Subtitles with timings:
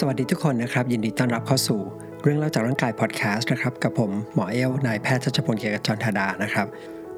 [0.00, 1.80] สวัสดีทุกคนนะครับ ยินดีต้อนรับเข้าสู่
[2.22, 6.66] เรื่องเล่าจากร่างกายพอดแคสต์นะครับกับผมหมอเอลนายแพทย์ชัชพลเกียรติจรธาดานะครับ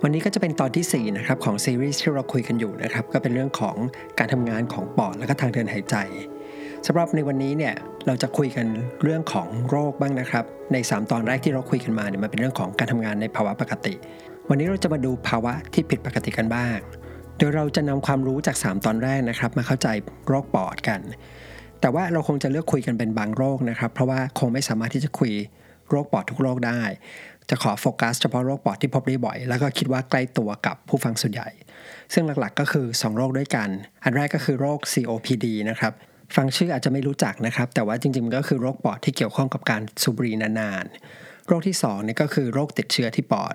[0.02, 3.76] วันนี้ก็จะเป็นตอนที่ 4 นะครับของซีรีส์ที่เราคุยกันอยู่นะครับ ก็เป็นเรื่องของ
[4.18, 5.96] การทำงานของปอดและก็ทางเดินหายใจ
[6.86, 7.74] สำหรับในวันนี้เนี่ย
[8.06, 8.66] เราจะคุยกัน
[9.02, 13.94] เรื่องของโรคบ้างนะครับ ใน 3 ตอนแรกที่เราคุยกันมาเนี่ยมันเป็นเรื่องของการทำงานในภาวะปกติ
[14.48, 16.76] วันนี้เราจะมาดูภาวะที่ผิดปกติกันบ้าง
[17.38, 19.88] โดยเราจะนำความรู้จาก 3 ตอนแรกนะครับ มาเข้าใจ
[20.26, 21.00] โรคปอดกัน
[21.80, 25.32] แต่ว่าเราคงจะเลือกคุยกันเป็นบางโรคนะครับ เพราะว่าคงไม่สามารถที่จะคุย
[25.90, 26.80] โรคปอดทุกโรคได้
[27.50, 31.48] จะขอโฟกัสเฉพาะโรคปอดที่พบได้บ่อย แล้วก็คิดว่าใกล้ตัวกับผู้ฟังส่วนใหญ่
[32.12, 33.68] ซึ่งหลักๆก็คือ 2 โรคด้วยกัน
[34.04, 35.92] อันแรกก็คือโรค COPD นะครับ
[36.36, 43.54] ฟังชื่ออาจจะไม่รู้จักนะครับ แต่ว่าจริงๆก็คือโรคปอดที่เกี่ยวข้องกับการสูบบุหรี่นานๆ โรคที่2นี่ก็คือโรคติดเชื้อที่ปอด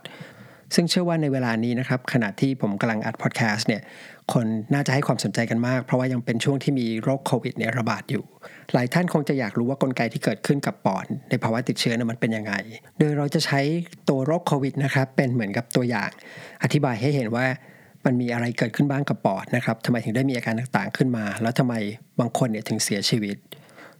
[0.75, 3.81] ซึ่งเชื่อว่าในเวลานี้นะครับขณะที่ผมกำลังอัดพอดแคสต์เนี่ย
[4.33, 8.23] คนน่าจะให้ความสนใจกันมาก เพราะว่ายังเป็นช่วงที่มีโรคโควิดเนี่ยระบาดอยู่
[8.73, 12.53] หลายท่านคงจะอยากรู้ว่ากลไกที่เกิดขึ้นกับปอดในภาวะติดเชื้อนั้นมันเป็นยังไง
[12.99, 13.59] โดยเราจะใช้
[14.09, 16.09] ตัวโรคโควิดนะครับเป็นเหมือนกับตัวอย่าง
[16.63, 17.45] อธิบายให้เห็นว่า
[18.05, 21.73] มันมีอะไรเกิดขึ้นบ้างกับปอดนะครับทำไมถึงได้มีอาการต่างๆขึ้นมา แล้วทำไม
[22.19, 23.37] บางคนเนี่ยถึงเสียชีวิต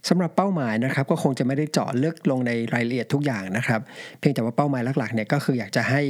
[0.08, 3.80] สำหรับเป้าหมายนะครับก็คงจะไม่ได้เจาะลึกลงในรายละเอียดทุกอย่างนะครับ
[4.18, 6.02] เพียงแต่ว่าเป้าหมายหลักๆเนี่ยก็คืออยากจะให้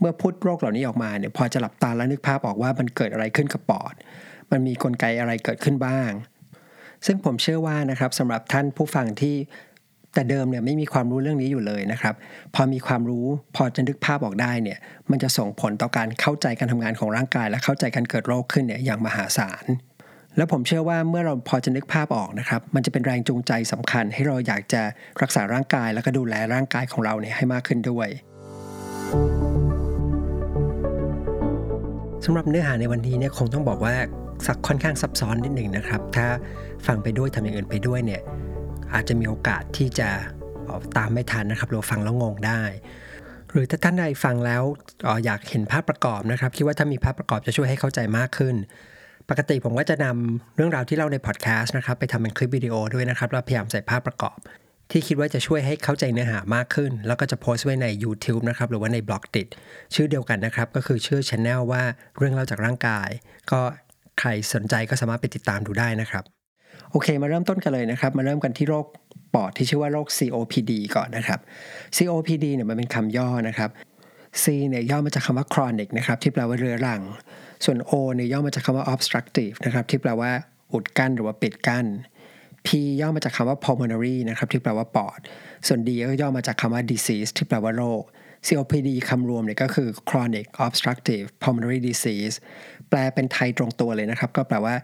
[0.00, 3.94] เมื่อพูดโรคเหล่านี้ออกมาเนี่ยพอจะหลับตาแล้วนึกภาพออกว่ามันเกิดอะไรขึ้นกับปอด
[4.50, 6.10] มันมีกลไกอะไรเกิดขึ้นบ้าง
[7.06, 9.36] ซึ่งผมเชื่อว่านะครับสำหรับท่านผู้ฟังที่
[10.14, 12.14] แต่เดิมเนี่ยไม่มีความรู้เรื่องนี้อยู่เลยนะครับ
[12.54, 13.26] พอมีความรู้
[13.56, 14.78] พอจะนึกภาพออกได้เนี่ย
[15.10, 19.64] มันจะส่งผลต่อการเข้าใจการทำงานของร่างกาย และเข้าใจการเกิดโรคขึ้นเนี่ยอย่างมหาศาล
[20.36, 24.82] แล้วผมเชื่อว่าเมื่อเราพอจะนึกภาพออกนะครับ มันจะเป็นแรงจูงใจสำคัญ ให้เราอยากจะ
[25.22, 28.08] รักษาร่างกาย แล้วก็ดูแลร่างกายของเราเนี่ยให้มากขึ้นด้วย
[32.24, 33.94] สำหรับเนื้อหาในวันนี้เนี่ยคงต้องบอกว่า
[34.46, 36.26] สักค่อนข้างซับซ้อนนิดหนึ่งนะครับ ถ้า
[36.86, 38.22] ฟังไปด้วยทำอย่างอื่นไปด้วยเนี่ย
[38.94, 40.08] อาจจะมีโอกาสที่จะ
[40.96, 42.62] ตามไม่ทันนะครับหรือฟังแล้วงงได้
[43.50, 44.62] หรือถ้าท่านใดฟังแล้ว
[45.06, 48.54] ออยากเห็นภาพประกอบนะครับคิดว่าถ้ามีภาพประกอบจะช่วยให้เข้าใจมากขึ้น
[49.30, 54.38] ปกติผมก็จะนำเรื่องราวที่เล่าในพอดแคสต์นะครับไปทำเป็นคลิปวิดีโอด้วยนะครับแล้วพยายามใส่ภาพประกอบ
[54.90, 59.46] ที่คิดว่าจะช่วยให้เข้าใจเนื้อหามากขึ้น แล้วก็จะโพสต์ไว้ใน YouTube นะครับหรือว่าในบล็อกติด
[59.94, 61.82] ชื่อเดียวกันนะครับ ก็คือชื่อช anel ว่า
[62.18, 63.08] เรื่องเล่าจากร่างกาย
[63.50, 63.60] ก็
[64.18, 66.24] ใครสนใจก็สามารถไปติดตามดูได้นะครับ
[66.90, 68.86] โอเค มาเริ่มต้นกันเลยนะครับ มาเริ่มกันที่โรค
[69.34, 71.40] ปอดที่ชื่อว่าโรค COPD ก่อนนะครับ
[71.96, 73.70] COPD เนี่ยมันเป็นคำย่อนะครับ
[74.42, 77.00] C เนี่ยย่อมาจากคำว่า chronic นะครับที่แปลว่าเรื้อรัง
[77.64, 80.30] ส่วน O เนี่ยย่อมาจากคำว่า obstructive นะครับที่แปลว่า
[80.72, 81.86] อุดกั้นหรือว่าปิดกั้น
[82.66, 82.68] P
[83.00, 85.18] ย่อมาจากคำว่า pulmonary นะครับที่แปลว่าปอด
[85.66, 88.02] ส่วน D ก็ย่อมาจากคำว่า disease ที่แปลว่าโรค
[88.46, 92.34] COPD คำรวมเนี่ยก็คือ chronic obstructive pulmonary disease
[92.88, 94.74] แปลเป็นไทยตรงตัวเลยนะครับ ก็แปลว่า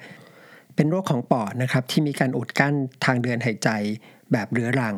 [0.76, 2.74] เป็นโรคของปอดนะครับที่มีการอุดกั้น
[3.04, 3.68] ทางเดินหายใจ
[4.32, 4.96] แบบเรื้อรัง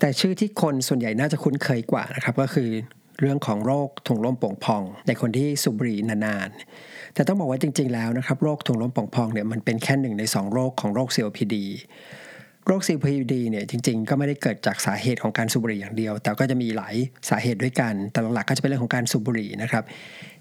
[0.00, 2.70] แต่ชื่อที่คนส่วนใหญ่น่าจะคุ้นเคยกว่านะครับก็คือ
[3.20, 11.56] เรื่องของโรคถุงลมโป่งพอง ในคนที่สูบบุหรี่นานๆ แต่ต้องบอกว่าจริง ๆ แล้วนะครับโรคถุงลมโป่งพองเนี่ยมันเป็นแค่หนึ่งใน 2 โรคของโรค COPD
[12.66, 16.94] โรค COPD เนี่ยจริง ๆ ก็ไม่ได้เกิดจากสาเหตุของการสูบบุหรี่อย่างเดียว แต่ก็จะมีหลาย
[17.28, 19.84] สาเหตุด้วยกัน แต่หลักๆก็จะเป็นเรื่องของการสูบบุหรี่นะครับ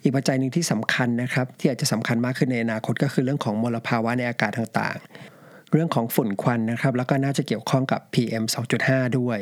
[0.03, 8.43] อีกปัจจัยหนึ่งที่สำคัญนะครับที่อาจจะสำคัญมากขึ้นในอนาคตก็คือเรื่องของมลภาวะในอากาศต่างๆ เรื่องของฝุ่นควันนะครับแล้วก็น่าจะเกี่ยวข้องกับ PM
[8.81, 9.39] 2.5 ด้วย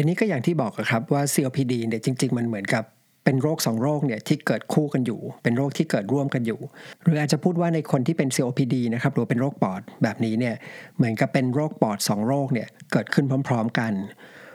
[0.00, 2.84] ทีนี้ก็อย่างที่บอกครับว่า COPD เนี่ยจริง ๆ มันเหมือนกับ
[3.24, 6.60] เป็นโรค2โรคเนี่ยที่เกิดคู่กันอยู่ เป็นโรคที่เกิดร่วมกันอยู่
[7.02, 10.54] หรืออาจจะพูดว่าในคนที่เป็น COPD นะครับหรือเป็นโรคปอดแบบนี้เนี่ย
[10.96, 13.92] เหมือนกับเป็นโรคปอด2โรคเนี่ยเกิดขึ้นพร้อม ๆ กัน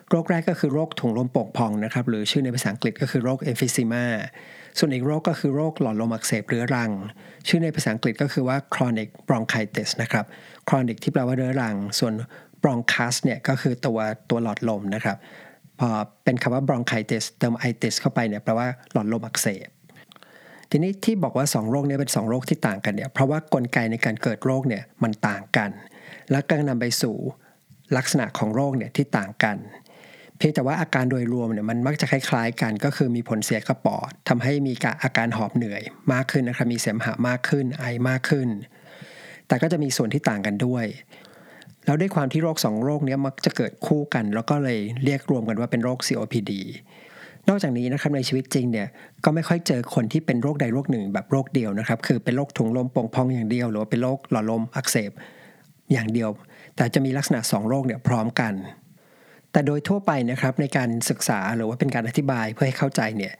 [0.10, 4.06] โรคแรกก็คือโรคถุงลมโป่งพองนะครับหรือชื่อในภาษาอังกฤษก็คือโรค emphysema
[4.78, 6.92] ส่วนอีกโรคก็คือโรคหลอดลมอักเสบเรื้อรัง
[7.48, 10.26] ชื่อในภาษาอังกฤษก็คือว่า chronic bronchitis นะครับ
[10.68, 12.14] chronic ที่แปลว่าเรื้อรัง ส่วน
[12.64, 15.18] bronchus เนี่ยก็คือตัวตัวหลอดลมนะครับ
[15.80, 15.90] พอ
[16.24, 19.70] เป็นคำว่า bronchitis เติม itis เข้าไปเนี่ยแปลว่าหลอดลมอักเสบ
[20.70, 25.70] ทีนี้ที่บอกว่า 2 โรคนี้เป็น 2 โรคที่ต่างกันเนี่ยเพราะว่ากลไกในการเกิดโรคเนี่ยมันต่างกัน
[26.32, 27.16] และก็นำไปสู่
[27.98, 29.58] ลักษณะของโรคเนี่ยที่ต่างกัน
[30.38, 34.74] เพียงแต่ว่าอาการโดยรวมเนี่ยมันมักจะคล้ายๆกัน ก็คือมีผลเสียกับปอดทำให้มี
[35.04, 35.82] อาการหอบเหนื่อย
[36.14, 38.50] มากขึ้นนะครับมีเสมหะมากขึ้นไอมากขึ้น
[39.48, 40.86] แต่ก็จะมีส่วนที่ต่างกันด้วย
[41.86, 46.52] แล้วด้วยความที่โรคสองโรคนี้มักจะเกิดคู่กัน แล้วก็เลยเรียกรวมกันว่าเป็นโรค COPD
[47.50, 48.88] นอกจากนี้นะครับในชีวิตจริงเนี่ย
[49.24, 55.12] ก็ไม่ค่อยเจอคนที่เป็นโรคใดโรคหนึ่งแบบโรคเดียวนะครับ คือเป็นโรคถุงลมโป่งพองอย่างเดียว หรือว่าเป็นโรคหลอดลมอักเสบ
[55.92, 56.30] อย่างเดียว
[56.76, 58.54] แต่จะมีลักษณะ 2 โรคเนี่ยพร้อมกัน
[59.52, 63.34] แต่โดยทั่วไปนะครับในการศึกษาหรือว่าเป็นการอธิบายเพื่อให้เข้าใจเนี่ย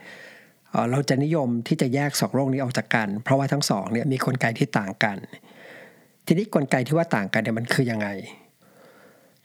[0.92, 5.18] เราจะนิยมที่จะแยก 2 โรคนี้ออกจากกัน เพราะว่าทั้งสองเนี่ยมีกลไกที่ต่างกัน
[6.26, 8.08] ทีนี้กลไกที่ว่าต่างกันเนี่ยมันคือยังไง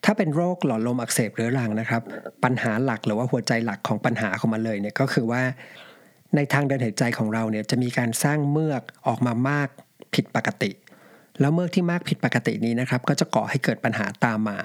[0.04, 2.02] ถ้าเป็นโรคหลอดลมอักเสบเรื้อรังนะครับ
[2.44, 5.42] ปัญหาหลักหรือว่าหัวใจหลักของปัญหาของมันเลยเนี่ยก็คือว่า
[6.36, 9.68] ในทางเดินหายใจของเราเนี่ยจะมีการสร้างเมือกออกมามาก
[10.14, 10.70] ผิดปกติ
[11.40, 14.58] แล้วเมือกที่มากผิดปกตินี้นะครับ ก็จะก่อให้เกิดปัญหาตามมา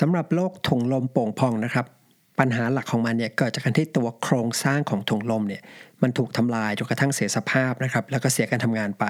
[0.00, 1.86] สำหรับโรคถุงลมโป่งพองนะครับ
[2.40, 5.62] ปัญหาหลักของมันเนี่ยเกิดจากการที่ตัวโครงสร้างของถุงลมเนี่ย
[6.02, 9.04] มันถูกทำลายจนกระทั่งเสียสภาพนะครับ แล้วก็เสียการทำงานไป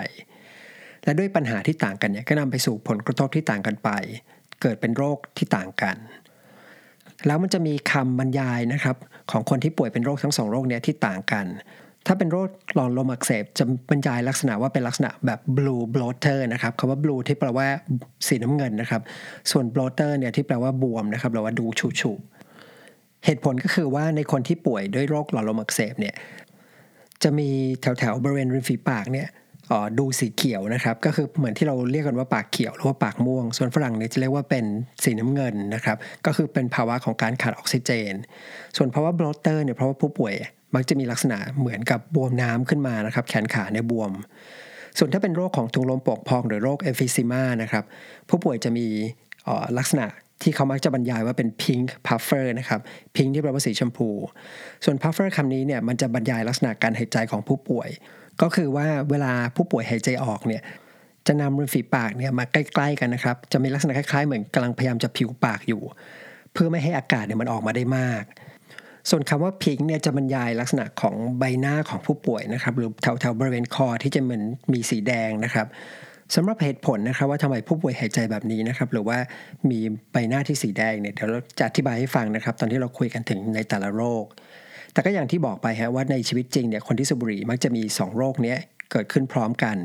[1.06, 3.90] และด้วยปัญหาที่ต่างกันเนี่ยก็นำไปสู่ผลกระทบที่ต่างกันไป
[4.62, 5.96] เกิดเป็นโรคที่ต่างกัน
[7.26, 8.96] แล้วมันจะมีคำบรรยายนะครับ
[9.30, 11.46] ของคนที่ป่วยเป็นโรคทั้งสองโรคเนี้ยที่ต่างกัน
[12.06, 17.66] ถ้าเป็นโรคหลอดลมอักเสบจะบรรยายลักษณะว่าเป็นลักษณะแบบ blue bloater นะครับคำว่า blue ที่แปลว่า
[18.26, 19.02] สีน้ำเงินนะครับ
[19.50, 22.12] ส่วน bloater เนี่ยที่แปลว่าบวมนะครับหรือว่าดูฉุฉุ
[23.24, 26.14] เหตุผลก็คือว่าในคนที่ป่วยด้วยโรคหลอดลมอักเสบเนี่ย
[27.22, 27.48] จะมี
[27.80, 29.28] แถวแถวบริเวณริมฝีปากเนี่ย
[29.98, 34.64] ดูสีเขียวนะครับก็คือเหมือนที่เราเรียกกันว่าปากเขียวหรือว่าปากม่วง ส่วนฝรั่งเนี่ยจะเรียกว่าเป็น
[35.04, 35.96] สีน้ำเงินนะครับ
[36.26, 38.12] ก็คือเป็นภาวะของการขาดออกซิเจน
[38.76, 40.34] ส่วนภาวะบลอตเตอร์เนี่ยเพราะว่าผู้ป่วย
[40.74, 44.12] มักจะมีลักษณะเหมือนกับบวมน้ำขึ้นมานะครับแขนขาเนี่ยบวม
[44.98, 47.84] ส่วนถ้าเป็นโรคของถุงลมโป่งพอง หรือโรค emphysema นะครับ
[48.28, 48.86] ผู้ป่วยจะมี
[49.78, 50.06] ลักษณะ
[50.42, 52.80] ที่เขามักจะบรรยายว่าเป็น pink puffer นะครับ
[53.14, 54.08] pink ที่แปลว่าสีชมพู
[54.84, 57.88] ส่วน puffer คำนี้เนี่ยมันจะบรรยายลักษณะการหายใจของผู้ป่วย
[58.42, 60.62] ก็คือว่าเวลาผู้ป่วยหายใจออกเนี่ย
[61.26, 65.82] จะนำริมฝีปากเนี่ยมาใกล้ ๆ กันนะครับ จะมีลักษณะคล้ายๆ เหมือนกำลังพยายามจะผิวปากอยู่
[66.52, 68.24] เพื่อไม่ให้อากาศเนี่ยมันออกมาได้มาก
[69.10, 74.42] ส่วนคำว่า pink เนี่ยจะบรรยายลักษณะของใบหน้าของผู้ป่วยนะครับ หรือแถวๆบริเวณคอที่จะเหมือน
[74.72, 75.66] มีสีแดงนะครับ
[76.34, 79.18] สำหรับเหตุผลนะครับว่าทำไมผู้ป่วยหายใจแบบนี้นะครับ หรือว่า
[79.70, 79.78] มี
[80.12, 84.24] ใบหน้าที่สีแดงเนี่ยเดี๋ยวเราจะอธิบายให้ฟังนะครับ ตอนที่เราคุยกันถึงในแต่ละโรค
[84.96, 88.58] แต่ก็อย่างที่บอกไปฮะว่าในชีวิตจริงเนี่ยคนที่สูบบุหรี่มักจะมี 2 โรคเนี้ย
[88.90, 89.76] เกิดขึ้นพร้อมกัน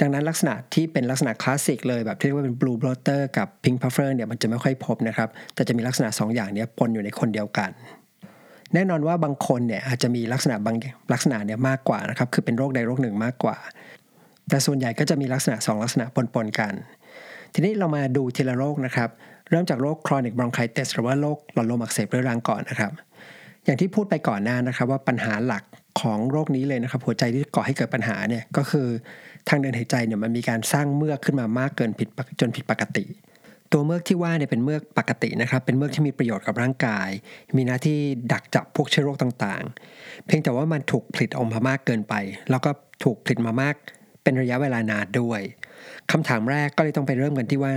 [0.00, 7.70] ดังนั้นลักษณะที่เป็นลักษณะคลาสสิกเลยแบบที่เรียกว่าเป็น blue bloater กับ pink puffer เนี่ยมันจะไม่ค่อยพบนะครับ แต่จะมีลักษณะ 2 อย่างนี้ปนอยู่ในคนเดียวกัน
[8.74, 10.76] แน่นอนว่าบางคนเนี่ยอาจจะมีลักษณะบาง
[11.12, 13.56] ลักษณะเนี่ยมากกว่านะครับคือเป็นโรคใดโรคหนึ่งมากกว่า
[14.48, 16.04] แต่ส่วนใหญ่ก็จะมีลักษณะ 2 ลักษณะ
[16.34, 16.72] ปนๆกัน
[17.54, 19.08] ทีนี้เรามาดูทีละโรคนะครับ
[19.50, 22.92] เริ่มจากโรค chronic bronchitis หรือว่าโรคหลอดลมอักเสบเรื้อรังก่อนนะครับ
[23.66, 25.64] อย่างที่พูดไปก่อนหน้านะครับว่าปัญหาหลัก
[26.00, 28.86] ของโรคนี้เลยนะครับ หัวใจที่ก่อให้เกิดปัญหาเนี่ยก็คือ
[29.48, 32.08] ทางเดินหายใจเนี่ยมันมีการสร้างเมือกขึ้นมามากเกินผิด
[32.40, 33.04] จนผิดปกติ
[33.72, 37.08] ตัวเมือกที่ว่าเนี่ยเป็นเมือกปกตินะครับ เป็นเมือกที่มีประโยชน์กับร่างกาย
[37.56, 37.98] มีหน้าที่
[38.32, 42.14] ดักจับพวกเชื้อโรคต่างๆ เพียงแต่ว่ามันถูกผลิตออกมามากเกินไป
[42.50, 42.70] แล้วก็
[43.04, 43.74] ถูกผลิตมามาก
[44.22, 45.40] เป็นระยะเวลานานด้วย
[46.10, 47.74] คำถามแรกก็เลยต้องไปเริ่มกันที่ว่า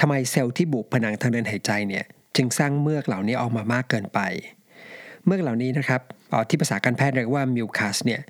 [0.00, 2.04] ทำไมเซลล์ที่บุผนังทางเดินหายใจเนี่ย
[2.36, 4.20] จึงสร้างเมือกเหล่านี้ออกมามากเกินไป
[5.26, 6.00] เมื่อเหล่านี้นะครับ
[6.48, 8.20] ที่ภาษาการแพทย์เรียกว่ามิวคัสเนี่ย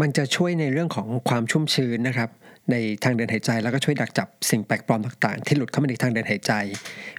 [0.00, 2.30] มันจะช่วยในเรื่องของความชุ่มชื้นนะครับ
[2.70, 6.52] ในทางเดินหายใจแล้วก็ช่วยดักจับสิ่งแปลกปลอมต่างๆ ที่หลุดเข้ามาในทางเดินหายใจ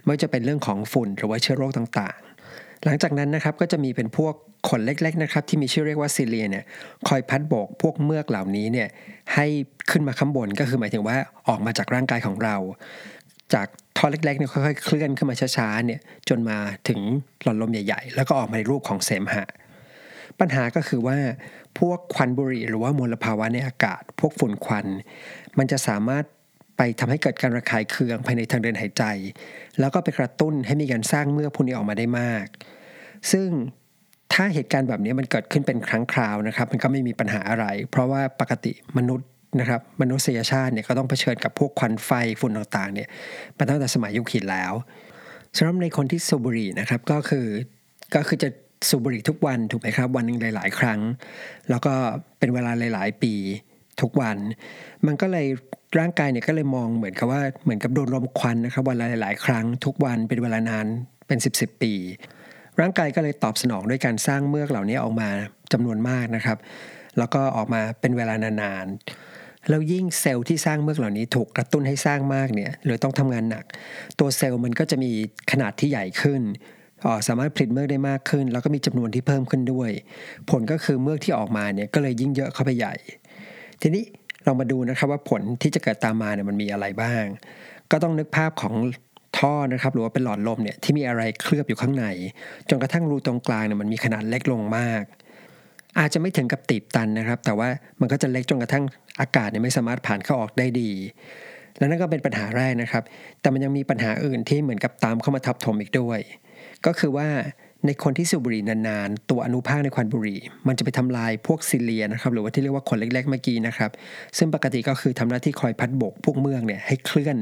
[0.02, 4.34] ไม่ว่าจะเป็นเรื่องของฝุ่นหรือว่าเชื้อโรคต่างๆ หลังจากนั้นนะครับก็จะมีเป็นพวก
[4.68, 6.64] ขนเล็กๆนะครับที่มีชื่อเรียกว่าซิเลียเนี่ย
[7.08, 8.88] คอยพัดโบกพวกเมือกเหล่านี้เนี่ย
[9.34, 9.46] ให้
[9.90, 11.16] ขึ้นมาข้างบนก็คือหมายถึงว่า
[11.48, 12.56] ออกมาจากร่างกายของเรา
[13.54, 13.66] จาก
[13.96, 16.58] ท่อเล็กๆเนี่ยค่อยๆเคลื่อนขึ้นมาช้าๆเนี่ยจนมา
[16.88, 17.00] ถึง
[17.42, 19.44] หลอดลมใหญ่ ๆ แล้วก็ออกมาในรูปของเสมหะ
[20.40, 21.16] ปัญหาก็คือว่า
[21.78, 24.86] พวกควันบุหรี่หรือว่ามลภาวะในอากาศ พวกฝุ่นควัน
[25.58, 26.24] มันจะสามารถ
[26.76, 29.04] ไปทำให้เกิดการระคายเคืองภายในทางเดินหายใจ
[29.80, 32.46] แล้วก็ไปกระตุ้นให้มีการสร้างเมื่อพวกนี้ออกมาได้มาก
[33.32, 33.48] ซึ่ง
[34.32, 39.28] ถ้าเหตุการณ์แบบนี้มันเกิดขึ้นเป็นครั้งคราวนะครับ มันก็ไม่มีปัญหาอะไร เพราะว่าปกติมนุษย์
[39.60, 43.08] นะครับมนุษยชาติเนี่ยก็ต้องเผชิญกับพวกควันไฟฝุ่นต่างๆเนี่ย
[43.58, 44.72] มาตั้งแต่สมัยยุคหินแล้ว
[45.56, 47.46] สำหรับในคนที่สูบบุหรี่นะครับก็คือ
[48.14, 48.48] ก็คือจะ
[48.88, 51.00] สูบบุหรี่ทุกวันถูกไหมครับ วันหนึ่งหลาย ๆ ครั้ง
[51.70, 51.92] แล้วก็
[52.38, 53.34] เป็นเวลาหลาย ๆ ปี
[54.00, 54.36] ทุกวัน
[55.06, 55.46] มันก็เลย
[55.98, 60.86] ร่างกายเนี่ยก็เลยมองเหมือนกับว่าเหมือนกับโดนลมควันนะครับวันละหลาย ๆ ครั้ง ทุกวันเป็นเวลานาน
[61.26, 61.92] เป็น 10บสปี
[62.80, 65.28] ร่างกายก็เลยตอบสนองด้วยการสร้างเมือกเหล่านี้ออกมา
[65.72, 66.58] จำนวนมากนะครับ
[67.18, 69.31] แล้วก็ออกมาเป็นเวลานานๆ
[69.68, 73.64] แล้วยิ่งเซลล์ที่สร้างเมือกเหล่านี้ถูกกระตุ้นให้สร้างมากเนี่ยหรือต้องทำงานหนัก
[74.18, 75.10] ตัวเซลล์มันก็จะมี
[75.50, 76.42] ขนาดที่ใหญ่ขึ้น
[77.28, 79.90] สามารถผลิตเมือกได้มากขึ้น แล้วก็มีจำนวนที่เพิ่มขึ้นด้วย
[80.50, 82.94] ผลก็คือเมือกที่ออกมาเนี่ยก็เลยยิ่งเยอะเข้าไปใหญ่
[83.82, 84.04] ทีนี้
[84.44, 87.24] เรามาดูนะครับว่าผลที่จะเกิดตามมาเนี่ยมันมีอะไรบ้าง
[87.90, 88.74] ก็ต้องนึกภาพของ
[89.38, 92.06] ท่อนะครับหรือว่าเป็นหลอดลมเนี่ยที่มีอะไรเคลือบอยู่ข้างใน
[92.68, 95.02] จนกระทั่งรูตรงกลางเนี่ยมันมีขนาดเล็กลงมาก
[95.98, 97.68] อาจจะไม่ถึงกับตีบตันนะครับ แต่ว่า
[98.00, 98.84] มันก็จะเล็กจนกระทั่ง
[99.20, 100.90] อากาศเนี่ยไม่สามารถผ่านเข้าออกได้ดี
[101.78, 103.02] แล้วนั่นก็เป็นปัญหาแรกนะครับ
[103.40, 106.20] แต่มันยังมีปัญหาอื่นที่เหมือนกับตามเข้ามาทับถมอีกด้วย
[106.86, 107.28] ก็คือว่า
[107.86, 113.90] ในคนที่สูบบุหรี่นานๆ ตัวอนุภาคในควันบุหรี่ มันจะไปทำลายพวกซิเลียนะครับ หรือว่าที่เรียกว่าขนเล็กๆเมื่อกี้นะครับ
[114.38, 117.36] ซึ่งปกติก็คือทำหน้าที่คอยพัดโบกพวกเมือกเนี่ยให้เคลื่อน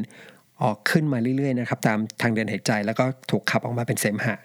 [0.62, 4.36] ออกขึ้นมาเรื่อยๆนะครับ ตามทางเดินหายใจ แล้วก็ถูกขับออกมาเป็นเสมหะ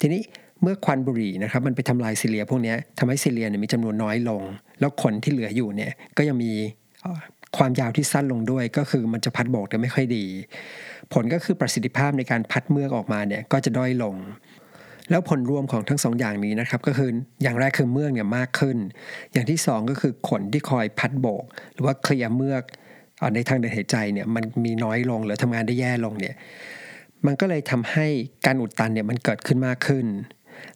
[0.00, 0.22] ทีนี้
[0.62, 4.42] เมื่อควันบุหรี่นะครับมันไปทำลายซิเลียพวกนี้ทำให้ซิเลียเนี่ยมีจำนวนน้อยลง
[4.80, 6.52] แล้วขนที่เหลืออยู่เนี่ยก็ยังมี
[7.56, 10.24] ความยาวที่สั้นลงด้วย ก็คือมันจะพัดโบกได้ไม่ค่อยดี
[11.12, 14.14] ผลก็คือประสิทธิภาพในการพัดเมือกออกมาเนี่ยก็จะด้อยลง
[15.10, 17.10] แล้วผลรวมของทั้งสองอย่างนี้นะครับก็คือ
[17.42, 18.76] อย่างแรกคือเมือกเนี่ยมากขึ้น
[19.32, 22.62] อย่างที่ 2 ก็คือขนที่คอยพัดโบก หรือว่าเคลียร์เมือก
[23.34, 26.34] ในทางเดินหายใจเนี่ยมันมีน้อยลงหรือทำงานได้แย่ลงเนี่ย
[27.26, 28.06] มันก็เลยทำให้
[28.46, 30.06] การอุดตันเนี่ยมันเกิดขึ้นมากขึ้น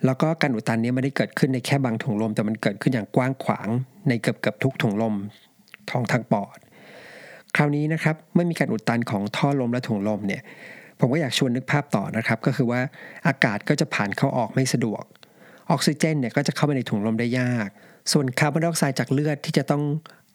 [0.05, 3.69] แล้วก็การอุดตันนี้ไม่ได้เกิดขึ้นในแค่บางถุงลม แต่มันเกิดขึ้นอย่างกว้างขวาง
[4.09, 5.15] ในเกือบเกือบทุกถุงลม
[5.91, 6.59] ท้องทางปอด
[7.57, 10.43] คราวนี้นะครับเมื่อมีการอุดตันของท่อลมและถุงลมเนี่ย
[10.99, 12.81] ผมก็อยากชวนนึกภาพต่อนะครับ ก็คือว่า
[13.27, 15.03] อากาศก็จะผ่านเข้าออกไม่สะดวก
[15.71, 17.69] ออกซิเจนเนี่ยก็จะเข้าไปในถุงลมได้ยาก
[18.13, 19.83] ส่วนคาร์บอนไดออกไซด์จากเลือดที่จะต้อง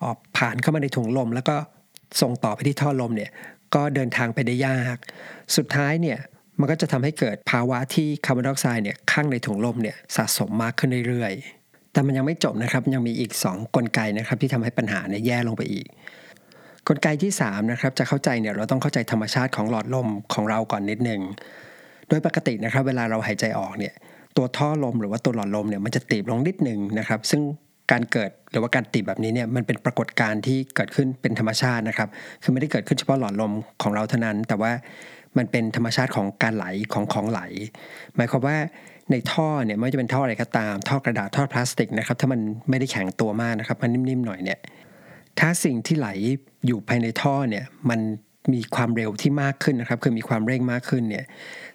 [0.04, 1.56] ออกผ่านเข้ามาในถุงลม แล้วก็
[2.22, 3.32] ส่งต่อไปที่ท่อลมเนี่ย
[3.76, 4.98] ก็เดินทางไปได้ยาก
[5.56, 6.20] สุดท้ายเนี่ย
[6.60, 15.88] มันก็จะทำให้เกิดภาวะที่คาร์บอนไดออกไซด์เนี่ยข้างในถุงลมเนี่ยสะสมมากขึ้นเรื่อยๆ แต่มันยังไม่จบนะครับยังมีอีก 2 กลไกนะครับที่ทำให้ปัญหาเนี่ยแย่ลงไปอีก
[16.88, 21.22] กลไกที่3นะครับจะเข้าใจเนี่ยเราต้องเข้าใจธรรมชาติของหลอดลมของเราก่อนนิดนึง
[22.10, 23.94] โดยปกตินะครับเวลาเราหายใจออกเนี่ย
[24.38, 27.42] ตัวท่อลมหรือว่าตัวหลอดลมเนี่ยมันจะตีบลงนิดนึงนะครับ ซึ่ง
[27.92, 32.10] การเกิดหรือว่าการตีบแบบนี้เนี่ยมันเป็นปรากฏการณ์ที่เกิดขึ้นเป็นธรรมชาตินะครับ
[32.44, 33.52] คือไม่ได้เกิดขึ้นเฉพาะหลอดลม
[33.84, 34.72] ของเราเท่านั้น แต่ว่า
[35.38, 37.42] มันเป็นธรรมชาติของการไหลของของไหล
[38.16, 38.58] หมายความว่า
[39.12, 42.40] ในท่อเนี่ยไม่ว่าจะเป็นท่ออะไรก็ตาม ท่อกระดาษท่อพลาสติกนะครับถ้ามัน
[42.70, 44.60] ไม่ได้แข็งตัวมากนะครับ มันนิ่มๆหน่อยเนี่ย
[45.40, 46.10] ถ้าสิ่งที่ไหล
[46.66, 48.00] อยู่ภายในท่อเนี่ยมัน
[48.54, 51.26] มีความเร็วที่มากขึ้นนะครับ คือมีความเร่งมากขึ้นเนี่ย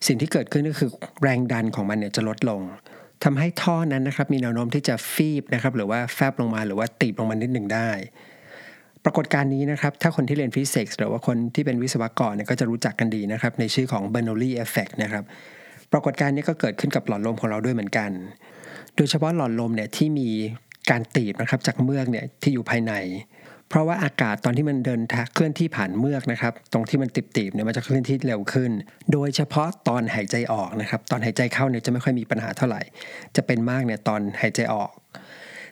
[0.06, 0.90] สิ่งที่เกิดขึ้นก็คือ
[1.22, 2.60] แรงดันของมันเนี่ยจะลดลง
[3.24, 7.90] ทำให้ท่อนั้นนะครับมีแนวโน้มที่จะฟีบนะครับหรือว่าแฟบลงมาหรือว่าตีบลงมานิดหนึ่งได้
[9.04, 15.24] ปรากฏการณ์นี้นะครับ ถ้าคนที่เรียนฟิสิกส์หรือว่าคนที่เป็นวิศวกรเนี่ยก็จะรู้จักกันดีนะครับ ในชื่อของ Bernoulli effect นะครับ
[15.92, 18.10] ปรากฏการณ์นี้ก็เกิดขึ้นกับหลอดลมของเราด้วยเหมือนกัน
[18.96, 20.28] โดยเฉพาะหลอดลมเนี่ยที่มี
[20.90, 22.92] การตีบนะครับจากเมือกเนี่ยที่อยู่ภายใน
[23.68, 28.70] เพราะว่าอากาศตอนที่มันเดินทางเคลื่อนที่ผ่านเมือกนะครับ ตรงที่มันติบๆเนี่ยมันจะเคลื่อนที่เร็วขึ้น
[29.12, 32.82] โดยเฉพาะตอนหายใจออกนะครับ ตอนหายใจเข้าเนี่ยจะไม่ค่อยมีปัญหาเท่าไหร่
[33.36, 34.90] จะเป็นมากเนี่ยตอนหายใจออก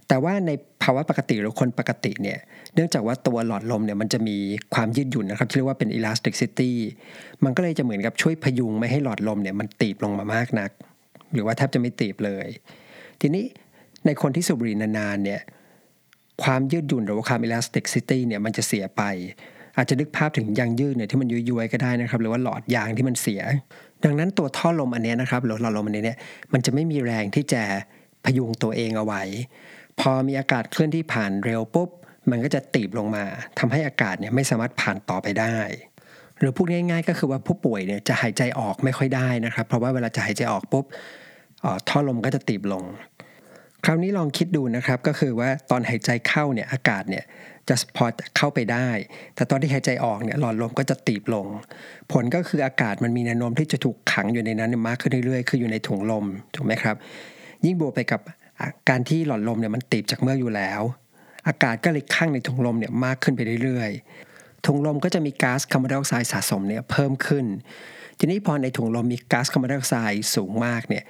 [0.08, 0.50] แต่ว่าใน
[0.82, 2.38] ภาวะปกติหรือคนปกติเนี่ย
[2.74, 4.36] เนื่องจากว่าตัวหลอดลมเนี่ยมันจะมี
[4.74, 6.70] ความยืดหยุ่นนะครับที่เรียกว่าเป็น elasticity
[7.44, 10.70] มันก็เลยจะเหมือนกับช่วยพยุงไม่ให้หลอดลมเนี่ยมันตีบลงมามากนัก
[11.32, 12.48] หรือว่าแทบจะไม่ตีบเลย
[13.20, 13.44] ทีนี้
[14.06, 15.40] ในคนที่สูบบุหรี่นานๆเนี่ย
[16.42, 19.02] ความยืดหยุ่นหรือว่าความ elasticity เนี่ยมันจะเสียไป
[19.76, 23.42] อาจจะนึกภาพถึงยางยืดเนี่ยที่มันยุยๆก็ได้นะครับ หรือว่าหลอดยางที่มันเสีย
[24.04, 26.18] ดังนั้นตัวท่อลมอันนี้นะครับหรือหลอดลมอันนี้เนี่ย
[26.52, 27.62] มันจะไม่มีแรงที่จะ
[28.24, 29.22] พยุงตัวเองเอาไว้
[30.00, 31.88] พอมีอากาศเคลื่อนที่ผ่านเร็วปุ๊บ
[32.30, 33.24] มันก็จะตีบลงมา
[33.58, 35.56] ทำให้อากาศเนี่ยไม่สามารถผ่านต่อไปได้
[36.38, 40.84] หรือพูดง่าย ๆ ก็คือว่าผู้ป่วยเนี่ยจะหายใจออกไม่ค่อยได้นะครับ เพราะว่าเวลาจะหายใจออกปุ๊บ
[41.88, 42.84] ท่อลมก็จะตีบลง
[43.84, 47.24] คราวนี้ลองคิดดูนะครับก็คือว่าตอนหายใจเข้าเนี่ยอากาศเนี่ย
[47.68, 48.04] จะพอ
[48.36, 48.88] เข้าไปได้
[49.34, 51.46] แต่ตอนที่หายใจออกเนี่ยหลอดลมก็จะตีบลง
[52.12, 56.24] ผลก็คืออากาศมันมีแนวโน้มที่จะถูกขังอยู่ในนั้นมากขึ้นเรื่อยๆ คืออยู่ในถุงลม
[56.54, 56.96] ถูกไหมครับ
[57.64, 58.20] ยิ่งบวกไปกับ
[58.88, 60.82] การที่หลอดลมเนี่ยมันตีบจากเมือกอยู่แล้ว
[61.46, 67.44] อากาศก็เลยค้างในถุงลมเนี่ยมากขึ้นไปเรื่อยๆถุงลมก็จะมีก๊าซคาร์บอนไดออกไซด์สะสมเนี่ยเพิ่มขึ้น
[68.18, 71.04] ทีนี้พอในถุงลมมีก๊าซคาร์บอนไดออกไซด์สูงมากเนี่ย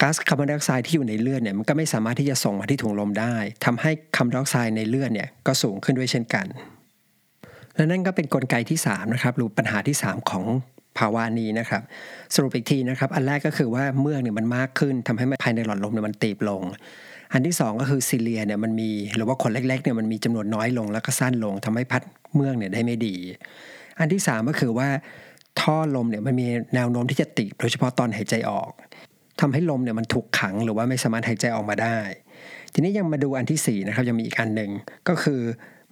[0.00, 6.46] ก๊าซคาร์บอนไดออกไซด์ที่อยู่ในเลือดเนี่ยมันก็ไม่สามารถที่จะส่งมาที่ถุงลมได้ทำให้คาร์บอนไดออกไซด์ในเลือดเนี่ยก็สูงขึ้นด้วยเช่นกัน
[7.74, 10.44] และนั่นก็เป็นกลไกที่3นะครับหรือปัญหาที่ 3 ของ
[10.98, 11.82] ภาวะนี้นะครับ
[12.34, 16.62] สรุปอีกทีนะครับ อันแรกก็คือว่าเมือกเนี่ยมันมากขึ้นทำให้ภายในหลอดลมเนี่ยมันตีบลง
[17.32, 22.02] อันที่ 2 ก็คือซีเลียเนี่ยมันมีหรือว่าขนเล็กๆเนี่ยมันมีจำนวนน้อยลงแล้วก็สั้นลงทำให้พัด
[22.34, 23.16] เมือกเนี่ยได้ไม่ดี
[23.98, 24.88] อันที่ 3 ก็คือว่า
[25.60, 28.70] ท่อลมเนี่ยมันมีแนวโน้มที่จะตีบโดยเฉพาะตอนหายใจออก
[29.40, 31.98] ทำให้ลมเนี่ยมันถูกขังหรือว่าไม่สามารถหายใจออกมาได้
[32.72, 34.70] ทีนี้ยังมาดูอันที่4นะครับยังมีอีกอันหนึ่ง
[35.08, 35.40] ก็คือ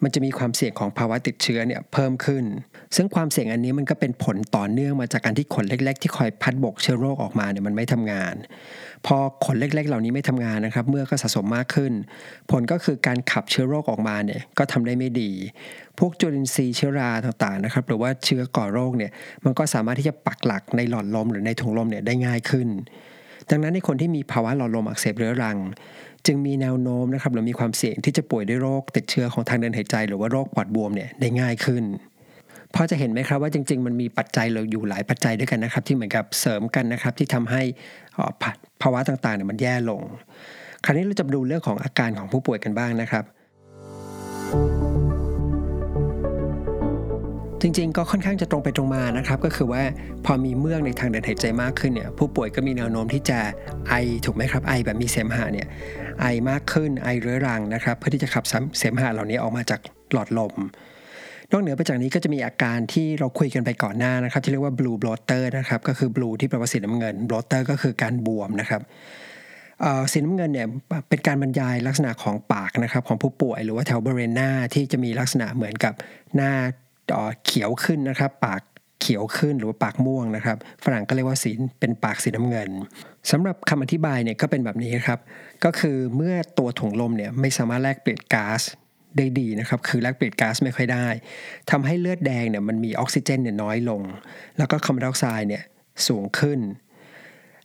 [0.02, 2.44] มันจะมีความเสี่ยงของภาวะติดเชื้อเนี่ยเพิ่มขึ้น
[2.96, 8.34] ซึ่งความเสี่ยงอันนี้มันก็เป็นผลต่อเนื่องมาจากการที่ขนเล็ก ๆ ที่คอยพัดบกเชื้อโรคออกมาเนี่ยมันไม่ทำงาน
[9.06, 11.92] พอขนเล็ก ๆ เหล่านี้ไม่ทำงานนะครับ เมื่อก็สะสมมากขึ้น
[12.50, 15.30] ผลก็คือการขับเชื้อโรคออกมาเนี่ยก็ทำได้ไม่ดี
[15.98, 19.10] พวกจุลินทรีย์เชื้อราต่างๆนะครับหรือว่าเชื้อก่อโรคเนี่ย
[19.44, 22.68] มันก็สามารถที่จะปักหลักในหลอดลมหรือในถุงลมเนี่ยได้ง่ายขึ้น
[23.50, 25.58] ดังนั้นในคนที่มีภาวะหลอดลมอักเสบเรื้อรัง
[26.26, 31.84] จึงมีแนวโน้มนะครับหรือมีความเสี่ยงที่จะป่วยด้วยโรคติดเชื้อของทางเดินหายใจ หรือว่าโรคปอดบวมเนี่ยได้ง่ายขึ้น
[32.74, 37.62] พอจะเห็นไหมครับว่าจริง ๆ มันมีปัจจัยเราอยู่หลายปัจจัยด้วยกันนะครับ ที่เหมือนกับเสริมกันนะครับ ที่ทำให้
[38.82, 40.00] ภาวะต่างๆเนี่ยมันแย่ลง
[40.84, 43.24] คราวนี้เราจะดูเรื่องของอาการของผู้ป่วยกันบ้างนะครับ
[47.62, 49.82] จริงๆ ก็ค่อนข้างจะตรงไปตรงมานะครับ ก็คือว่า
[50.24, 53.38] พอมีเมือกในทางเดินหายใจมากขึ้นเนี่ยผู้ป่วยก็มีแนวโน้มที่จะ
[53.88, 53.94] ไอ
[54.24, 55.68] ถูกไหมครับไอแบบมีเสมหะเนี่ย
[56.20, 58.44] ไอมากขึ้นไอเรื้อรังนะครับ เพื่อที่จะขับ
[58.78, 59.80] เสมหะเหล่านี้ออกมาจาก
[60.12, 60.54] หลอดลม
[61.52, 68.82] นอกเหนือไปจากนี้ก็จะมีอาการที่เราคุยกันไปก่อนหน้านะครับ ที่เรียกว่า blue bloater นะครับก็คือ blue ที่แปลว่าสีน้ำเงิน bloater ก็คือการบวมนะครับ
[70.12, 70.68] สีน้ำเงินเนี่ย
[71.08, 75.94] เป็นการบรรยายลักษณะของปากนะครับของผู้ป่วยหรือว่าแถวบริเวณหน้าที่จะมีลักษณะเหมือนกับ
[76.36, 76.52] หน้า
[77.44, 78.60] เขียวขึ้นนะครับ ปาก
[79.00, 81.50] เขียวขึ้นหรือว่าปากม่วงนะครับ ฝรั่งก็เรียกว่าสี
[81.80, 82.70] เป็นปากสีน้ำเงิน
[83.30, 85.18] สำหรับคำอธิบายเนี่ยก็เป็นแบบนี้ครับ
[85.64, 88.62] ก็คือเมื่อตัวถุงลมเนี่ยไม่สามารถแลกเปลี่ยนก๊าซ
[89.16, 91.06] ได้ดีนะครับ คือแลกเปลี่ยนก๊าซไม่ค่อยได้
[91.70, 94.02] ทำให้เลือดแดงเนี่ยมันมีออกซิเจนเนี่ยน้อยลง
[94.58, 95.62] แล้วก็คาร์บอนไดออกไซด์เนี่ย
[96.08, 96.60] สูงขึ้น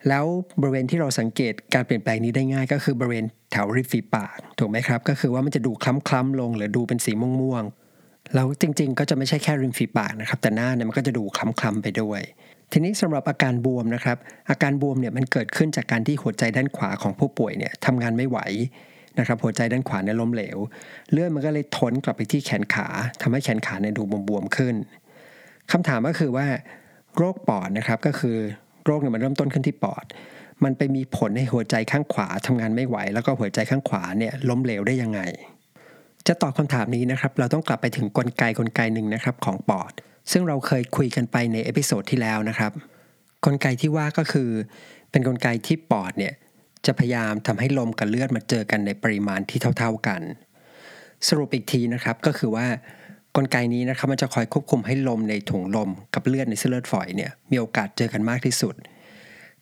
[0.08, 0.26] แล้ว
[0.62, 12.22] บริเวณที่เราสังเกตการเปลี่ยนแปลงนี้ได้ง่าย ก็คือบริเวณแถวริมฝีปากถูกไหมครับ ก็คือว่ามันจะดูคล้ำๆลง หรือดูเป็นสีม่วงๆแล้วจริง ๆ ก็จะไม่ใช่แค่ริมฝีปากนะครับ แต่หน้าเนี่ยมันก็จะดูคล้ำๆไปด้วย
[12.72, 14.18] ทีนี้สำหรับอาการบวมนะครับ
[14.50, 18.40] อาการบวมเนี่ยมันเกิดขึ้นจากการที่หัวใจด้านขวาของผู้ป่วยเนี่ยทำงานไม่ไหว
[19.20, 20.58] นะครับหัวใจด้านขวาเนี่ยล้มเหลว
[21.12, 22.88] เลือดมันก็เลยทนกลับไปที่แขนขา
[23.22, 24.76] ทำให้แขนขาเนี่ยดูบวมๆขึ้น
[25.72, 26.48] คำถามก็คือว่า
[27.18, 28.38] โรคปอดนะครับก็คือ
[28.86, 30.06] โรคเนี่ยมันเริ่มต้นขึ้นที่ปอด
[30.64, 35.22] มันไปมีผลให้หัวใจข้างขวาทำงานไม่ไหว แล้วก็หัวใจข้างขวาเนี่ยล้มเหลวได้ยังไง
[36.28, 39.92] จะตอบคำถามนี้นะครับ เราต้องกลับไปถึงกลไกกลไกหนึ่งนะครับของปอด
[40.32, 42.72] ซึ่งเราเคยคุยกันไปใน episode ที่แล้วนะครับ
[43.46, 44.50] กลไกที่ว่าก็คือ
[45.12, 46.34] เป็นกลไกที่ปอดเนี่ย
[46.86, 50.22] จะพยายามทำให้ลมกับเลือดมาเจอกันในปริมาณที่เท่า ๆกัน
[51.28, 52.68] สรุปอีกทีนะครับก็คือว่า
[53.36, 58.76] กลไกนี้นะครับมันจะคอยควบคุมให้ลมในถุงลมกับเลือดในเส้นเลือดฝอยเนี่ยมีโอกาสเจอกันมากที่สุด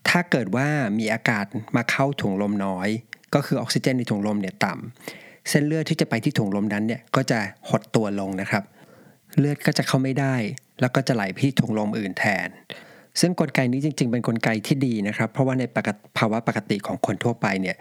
[0.09, 0.67] ถ้าเกิดว่า
[0.99, 2.89] มีอากาศมาเข้าถุงลมน้อย
[3.33, 8.63] ก็คือออกซิเจนในถุงลมเนี่ยต่ำเส้นเลือดที่จะไปที่ถุงลมนั้นเนี่ยก็จะหดตัวลงนะครับ
[9.39, 10.35] เลือดก็จะเข้าไม่ได้
[10.81, 12.49] แล้วก็จะไหลไปที่ถุงลมอื่นแทน
[13.19, 15.63] ซึ่งกลไกนี้จริง ๆ เป็นนกลไกที่ดีนะครับ เพราะว่าใน
[16.17, 17.77] ภาวะปกติของคนทั่วไปเนี่ย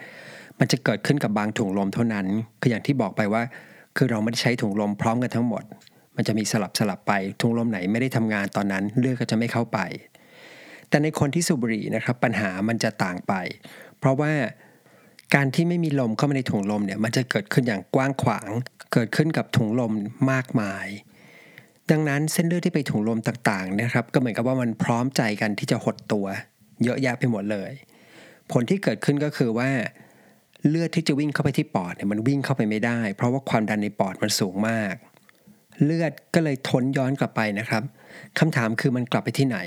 [0.58, 2.26] มันจะเกิดขึ้นกับบางถุงลมเท่านั้น
[2.60, 3.42] คืออย่างที่บอกไปว่า
[3.96, 5.62] คือเราไม่ได้ใช้ถุงลมพร้อมกันทั้งหมด
[6.16, 9.78] มันจะมีสลับสลับไปถุงลมไหนไม่ได้ทำงานตอนนั้น เลือดก็จะไม่เข้าไป
[10.88, 13.32] แต่ในคนที่สูบบุหรี่นะครับปัญหามันจะต่างไป
[13.98, 14.32] เพราะว่า
[15.34, 18.48] การที่ไม่มีลมเข้ามาในถุงลมเนี่ยมันจะเกิดขึ้นอย่างกว้างขวาง
[18.92, 19.92] เกิดขึ้นกับถุงลม
[20.30, 20.86] มากมาย
[21.90, 26.26] ดังนั้นเส้นเลือดที่ไปถุงลมต่างๆนะครับ ก็เหมือนกับว่ามันพร้อมใจกันที่จะหดตัว
[26.84, 27.72] เยอะแยะไปหมดเลย
[28.52, 29.68] ผลที่เกิดขึ้นก็คือว่า
[30.68, 34.94] เลือดที่จะวิ่งเข้าไปที่ปอดเนี่ยมันวิ่งเข้าไปไม่ได้ เพราะว่าความดันในปอดมันสูงมาก
[35.84, 37.82] เลือดก็เลยทนย้อนกลับไปนะครับ
[38.38, 39.58] คำถามคือมันกลับไปที่ไหน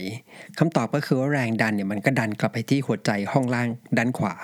[0.60, 4.36] คำตอบก็คือว่าแรงดันเนี่ยมันก็ดันกลับไปที่หัวใจห้องล่างด้านขวา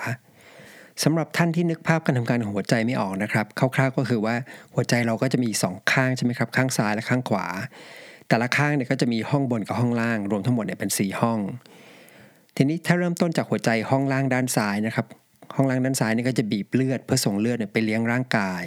[1.02, 4.34] สำหรับท่านที่นึกภาพการทำงานของหัวใจไม่ออกนะครับคร่าวๆก็คือว่า
[4.74, 7.46] หัวใจเราก็จะมี2ข้างใช่ไหมครับข้างซ้ายและข้างขวา
[8.28, 11.38] แต่ละข้างเนี่ยก็จะมีห้องบนกับห้องล่าง รวมทั้งหมดเนี่ยเป็น 4 ห้อง
[12.56, 15.06] ทีนี้ถ้าเริ่มต้นจากหัวใจห้องล่างด้านซ้ายนะครับ
[15.56, 18.62] ห้องล่างด้านซ้ายนี่ก็จะบีบเลือดเพื่อส่งเลือดไปเลี้ยงร่างกาย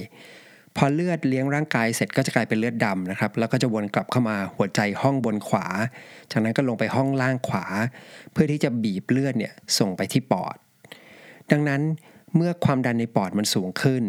[0.78, 5.65] พอเลือดเลี้ยงร่างกายเสร็จก็จะกลายเป็นเลือดดำนะครับแล้วก็จะวนกลับเข้ามาหัวใจห้องบนขวา
[6.32, 7.65] จากนั้นก็ลงไปห้องล่างขวา
[8.32, 10.56] เพื่อที่จะบีบเลือดเนี่ยส่งไปที่ปอด
[11.52, 11.82] ดังนั้น
[12.36, 14.04] เมื่อความดันในปอดมันสูงขึ้น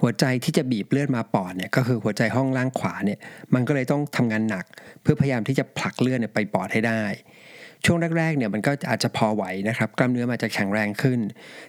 [0.00, 3.18] หัวใจที่จะบีบเลือดมาปอดเนี่ยก็คือหัวใจห้องล่างขวาเนี่ย
[3.54, 4.64] มันก็เลยต้องทำงานหนัก
[5.02, 7.02] เพื่อพยายามที่จะผลักเลือดไปปอดให้ได้
[7.84, 11.20] ช่วงแรกๆเนี่ยมันก็อาจจะพอไหวนะครับกล้ามเนื้อมันจะแข็งแรงขึ้น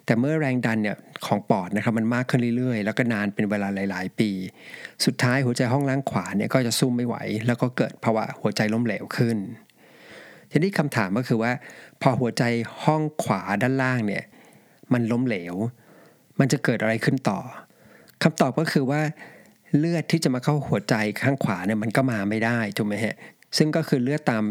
[0.05, 4.31] แต่เมื่อแรงดันเนี่ยของปอดนะครับมันมากขึ้นเรื่อยๆ แล้วก็นานเป็นเวลาหลาย ๆ ปี
[5.05, 7.15] สุดท้ายหัวใจห้องล่างขวาเนี่ยก็จะซุ่มไม่ไหว
[7.47, 9.37] แล้วก็เกิดภาวะหัวใจล้มเหลวขึ้น
[10.51, 11.51] ทีนี้คำถามก็คือว่า
[12.01, 12.43] พอหัวใจ
[12.83, 14.23] ห้องขวาด้านล่างเนี่ย
[14.93, 15.55] มันล้มเหลว
[16.39, 17.39] มันจะเกิดอะไรขึ้นต่อ
[18.23, 19.01] คำตอบก็คือว่า
[19.77, 23.15] เลือดที่จะมาเข้าหัวใจข้างขวาเนี่ยมันก็มาไม่ได้ถูกไหมฮะ
[23.57, 24.43] ซึ่งก็คือเลือดตาม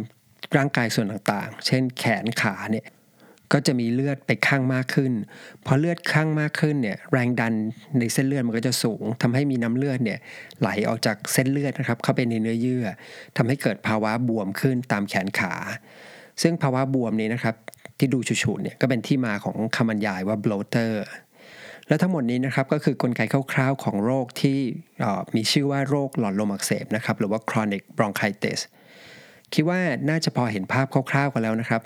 [0.56, 2.86] ร่างกายส่วนต่างๆ เช่นแขนขาเนี่ย
[3.52, 5.12] ก็จะมีเลือดไปข้างมากขึ้น
[5.66, 7.54] พอเลือดข้างมากขึ้นเนี่ยแรงดัน
[7.98, 10.18] ในเส้นเลือดมันก็จะสูงทำให้มีน้ำเลือดเนี่ย
[10.60, 12.86] ไหลออกจากเส้นเลือดนะครับเข้าไปในเนื้อเยื่อ
[13.36, 15.52] ทำให้เกิดภาวะบวมขึ้นตามแขนขา
[16.42, 17.54] ซึ่งภาวะบวมนี้นะครับ
[17.98, 20.92] ที่ดูฉุๆเนี่ยก็เป็นที่มาของคำบรรยายว่า bloater
[21.88, 23.20] และทั้งหมดนี้นะครับก็คือกลไก
[23.52, 24.58] คร่าวๆของโรคที่
[25.36, 28.60] มีชื่อว่าโรคหลอดลมอักเสบนะครับหรือว่า chronic bronchitis
[29.54, 31.82] คิดว่าน่าจะพอเห็นภาพคร่าวๆกันแล้วนะครับ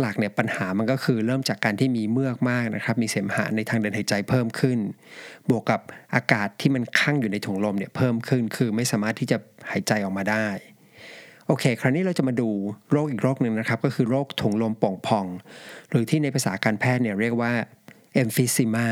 [0.00, 4.78] หลักๆเนี่ยปัญหามันก็คือเริ่มจากการที่มีเมือกมากนะครับ มีเสมหะในทางเดินหายใจเพิ่มขึ้น
[5.48, 5.80] บวกกับ
[6.14, 9.36] อากาศที่มันคั่งอยู่ในถุงลมเนี่ยเพิ่มขึ้น คือไม่สามารถที่จะ
[9.70, 10.46] หายใจออกมาได้
[11.46, 12.48] โอเค คราวนี้เราจะมาดู
[12.92, 15.26] โรคอีกโรคหนึ่งนะครับ ก็คือโรคถุงลมป่องพอง
[15.90, 17.52] หรือที่ในภาษาการแพทย์เนี่ยเรียกว่า
[18.14, 18.88] เอมฟิซิมา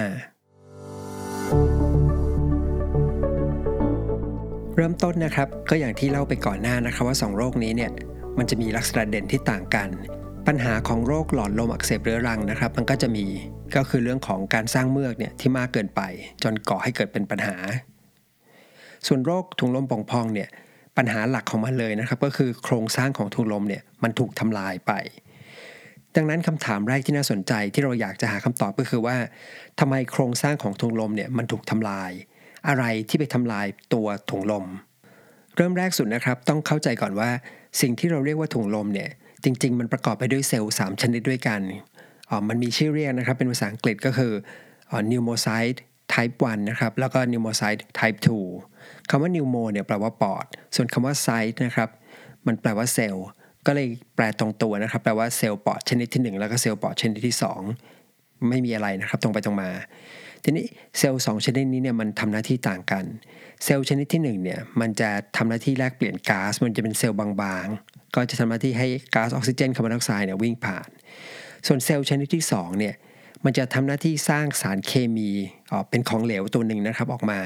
[4.76, 7.90] เริ่มต้นนะครับก็อย่างที่เล่าไปก่อนหน้านะครับว่า 2 โรคนี้เนี่ย
[8.38, 9.88] มันจะมีลักษณะเด่นที่ต่างกัน
[10.46, 13.24] ปัญหาของโรคหลอดลมอักเสบเรื้อรังนะครับ มันก็จะมี
[13.76, 16.00] ก็คือเรื่องของการสร้างเมือกเนี่ยที่มากเกินไป
[16.42, 17.56] จนก่อให้เกิดเป็นปัญหา
[19.06, 20.48] ส่วนโรคถุงลมป่องพองเนี่ย
[20.96, 24.92] ปัญหาหลักของมันเลยนะครับ ก็คือโครงสร้างของถุงลมเนี่ยมันถูกทำลายไป
[26.16, 29.16] ดังนั้นคำถามแรกที่น่าสนใจที่เราอยากจะหาคำตอบก็คือว่า
[29.80, 32.10] ทำไมโครงสร้างของถุงลมเนี่ยมันถูกทำลาย
[32.68, 34.64] อะไรที่ไปทำลายตัวถุงลม
[35.56, 37.30] เริ่มแรกสุดนะครับ ต้องเข้าใจก่อนว่า
[37.80, 39.10] สิ่งที่เราเรียกว่าถุงลมเนี่ย
[39.44, 41.60] จริง ๆ มันประกอบไปด้วยเซลล์3ชนิดด้วยกัน
[42.30, 44.32] อ๋อมันมีชื่อเรียกนะครับ เป็นภาษาอังกฤษก็คือ
[44.90, 45.78] อ๋อ pneumocyte
[46.12, 48.18] type 1นะครับแล้วก็ pneumocyte type
[48.62, 50.44] 2คำว่า pneumo เนี่ยแปลว่าปอด
[50.74, 51.88] ส่วนคำว่า cyte นะครับ
[52.46, 53.26] มันแปลว่าเซลล์
[53.66, 57.36] ก็เลยแปลตรงตัวนะครับ แปลว่าเซลล์ปอดชนิดที่ 1 แล้วก็เซลล์ปอดชนิดที่
[57.90, 59.70] 2 ไม่มีอะไรนะครับ ตรงไปตรงมา
[60.44, 60.66] ทีนี้
[60.98, 63.04] เซลล์ชนิดนี้เนี่ยมันทำหน้าที่ต่างกัน
[63.64, 70.88] เซลล์ชนิดที่1เนี่ยมันจะทำหน้าที่แลกเปลี่ยนก๊าซมันจะเป็นเซลล์บางๆ ก็จะทำหน้าที่ให้ก๊าซออกซิเจนคาร์บอนไดออกไซด์เนี่ยวิ่งผ่าน
[71.66, 72.94] ส่วนเซลล์ชนิดที่2เนี่ย
[73.44, 75.30] มันจะทำหน้าที่สร้างสารเคมี
[75.72, 77.38] ออกเป็นของเหลวตัวหนึ่งนะครับออกมา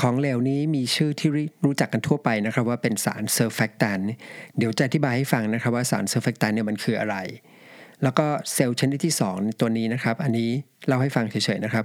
[0.00, 1.28] ของเหลวนี้มีชื่อที่
[1.64, 3.98] รู้จักกันทั่วไปนะครับว่าเป็นสาร surfactant
[4.58, 7.16] เดี๋ยวจะอธิบายให้ฟังนะครับว่าสาร surfactant เนี่ยมันคืออะไร
[8.02, 10.50] แล้วก็เซลล์ชนิดที่ 2 ตัวนี้นะครับ อันนี้
[10.86, 11.84] เล่าให้ฟังเฉยๆนะครับ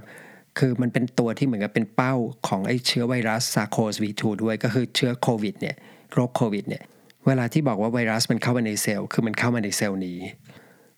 [0.58, 2.14] คือมันเป็นตัวที่เหมือนกับเป็นเป้า
[2.48, 5.76] ของไอ้เชื้อไวรัสซาโคส V2 ด้วยก็คือเชื้อโควิดเนี่ย
[6.12, 6.82] โรคโควิดเนี่ย
[7.26, 10.18] เวลาที่บอกว่าไวรัสมันเข้ามาในเซลล์คือมันเข้ามาในเซลล์นี้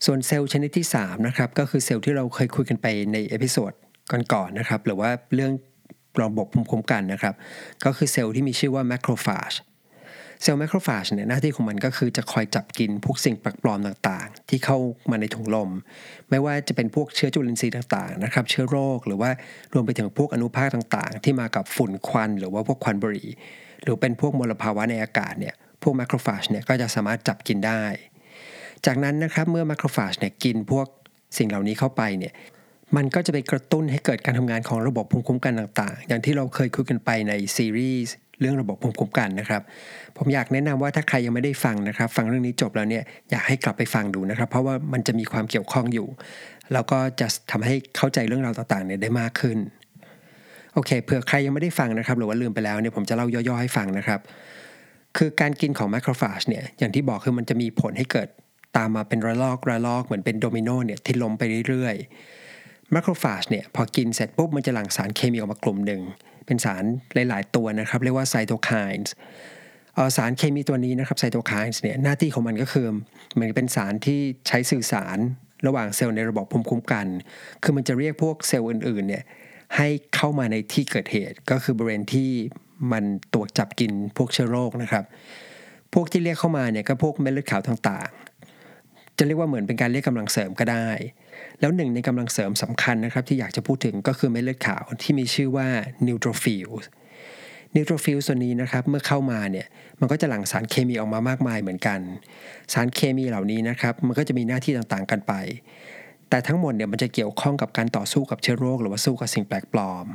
[0.06, 3.72] ส่วนเซลล์ชนิดที่3นะครับก็คือเซลล์ที่เราเคยคุยกันไปใน episode
[4.32, 5.52] ก่อนๆนะครับหรือว่าเรื่อง
[6.22, 7.34] ระบบภูมิคุ้มกันนะครับ
[7.84, 9.52] ก็คือเซลล์ที่มีชื่อว่า macrophage
[10.42, 14.78] เซลล์แมคโครฟาจเนี่ยหน้าที่ของมันก็คือจะคอยจับกินพวกสิ่งแปลกปลอมต่างๆ ที่เข้า
[15.10, 15.70] มาในถุงลม
[16.30, 19.30] ไม่ว่าจะเป็นพวกเชื้อจุลินทรีย์ต่างๆนะครับเชื้อโรคหรือว่า
[19.72, 23.28] รวมไปถึงพวกอนุภาคต่างๆ ที่มากับฝุ่นควัน หรือว่าพวกควันบุหรี่
[23.82, 27.82] หรือเป็นพวกมลภาวะในอากาศเนี่ยพวกแมคโครฟาจเนี่ยก็จะสามารถจับกินได้
[28.86, 30.86] จากนั้นนะครับเมื่อแมคโครฟาจเนี่ยกินพวก
[31.38, 32.32] สิ่งเหล่านี้เข้าไปเนี่ย
[32.96, 39.62] มันก็จะไปกระตุ้นให้เกิดการทำงานของระบบภูมิคุ้มกันต่างๆ อย่างที่เราเคยคุยกันไปในซีรีส์เรื่องระบบภูมิคุ้มกันนะครับ
[40.16, 46.06] ผมอยากแนะนำว่าถ้าใครยังไม่ได้ฟังนะครับ ฟังเรื่องนี้จบแล้วเนี่ยอยากให้กลับไปฟังดูนะครับ เพราะว่ามันจะมีความเกี่ยวข้องอยู่
[46.72, 49.58] แล้วก็จะทำให้เข้าใจเรื่องราวต่างๆเนี่ยได้มากขึ้น
[50.74, 54.20] โอเคเผื่อใครยังไม่ได้ฟังนะครับ หรือว่าลืมไปแล้วเนี่ยผมจะเล่าย่อๆให้ฟังนะครับ
[55.16, 58.28] คือการกินของแมคโครฟาจเนี่ยอย่างที่บอกคือมันจะมีผลให้เกิด
[58.76, 62.06] ตามมาเป็นระลอกระลอกเหมือนเป็นโดมิโนเนี่ยที่ล้มไปเรื่อยๆ
[62.92, 66.02] แมคโครฟาจเนี่ยพอกินเสร็จปุ๊บมันจะหลั่งสารเคมีออกมากลุ่มหนึ่ง
[66.46, 66.84] เป็นสาร
[67.28, 69.10] หลาย ๆ ตัวนะครับ เรียกว่าไซโตไคน์
[70.16, 72.86] สารเคมีตัวนี้นะครับไซโตไคน์เนี่ยหน้าที่ของมันก็คือ
[73.34, 75.18] เหมือนเป็นสารที่ใช้สื่อสาร
[75.66, 77.06] ระหว่างเซลล์ในระบบภูมิคุ้มกัน
[77.62, 79.24] คือมันจะเรียกพวกเซลล์อื่น ๆ เนี่ย
[79.76, 82.30] ให้เข้ามาในที่เกิดเหตุ ก็คือบริเวณที่
[82.92, 85.04] มันตรวจจับกินพวกเชื้อโรคนะครับ
[85.94, 90.88] พวกที่เรียกเข้ามาเนี่ยก็พวกเม็ดเลือดขาวต่างๆ จะเรียกว่าเหมือนเป็นการเรียกกำลังเสริมก็ได้
[91.60, 95.68] แล้วหนึ่งในกำลังเสริมสำคัญนะครับที่อยากจะพูดถึงก็คือเม็ดเลือดขาวที่มีชื่อว่า
[96.06, 99.66] neutrophils neutrophils ตัวนี้นะครับเมื่อเข้ามาเนี่ย
[100.00, 102.00] มันก็จะหลั่งสารเคมีออกมามากมายเหมือนกัน
[102.72, 105.32] สารเคมีเหล่านี้นะครับมันก็จะมีหน้าที่ต่างๆกันไป
[106.28, 110.06] แต่ทั้งหมดเนี่ยมันจะเกี่ยวข้องกับการต่อสู้กับเชื้อโรค หรือว่าสู้กับสิ่งแปลกปลอม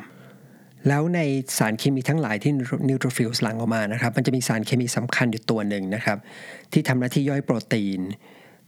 [0.88, 1.20] แล้วใน
[1.58, 2.52] สารเคมีทั้งหลายที่
[2.90, 6.18] neutrophils หลั่งออกมานะครับมันจะมีสารเคมีสำคัญอยู่ตัวหนึ่งนะครับ
[6.72, 8.02] ที่ทำหน้าที่ย่อยโปรตีน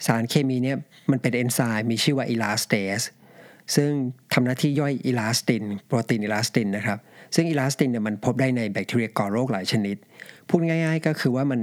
[0.06, 0.78] สารเคมีเนี่ย
[1.12, 3.02] มันเป็นเอนไซม์มีชื่อว่า elastase
[3.76, 3.90] ซึ่ง
[4.34, 7.00] ทำหน้าที่ย่อยอิลาสตินโปรตีนอิลาสตินนะครับ
[7.36, 9.98] ซึ่งอิลาสตินเนี่ยมันพบได้ในแบคทีเรียก่อโรคหลายชนิด
[10.50, 11.62] พูดง่าย ๆ ก็คือว่ามัน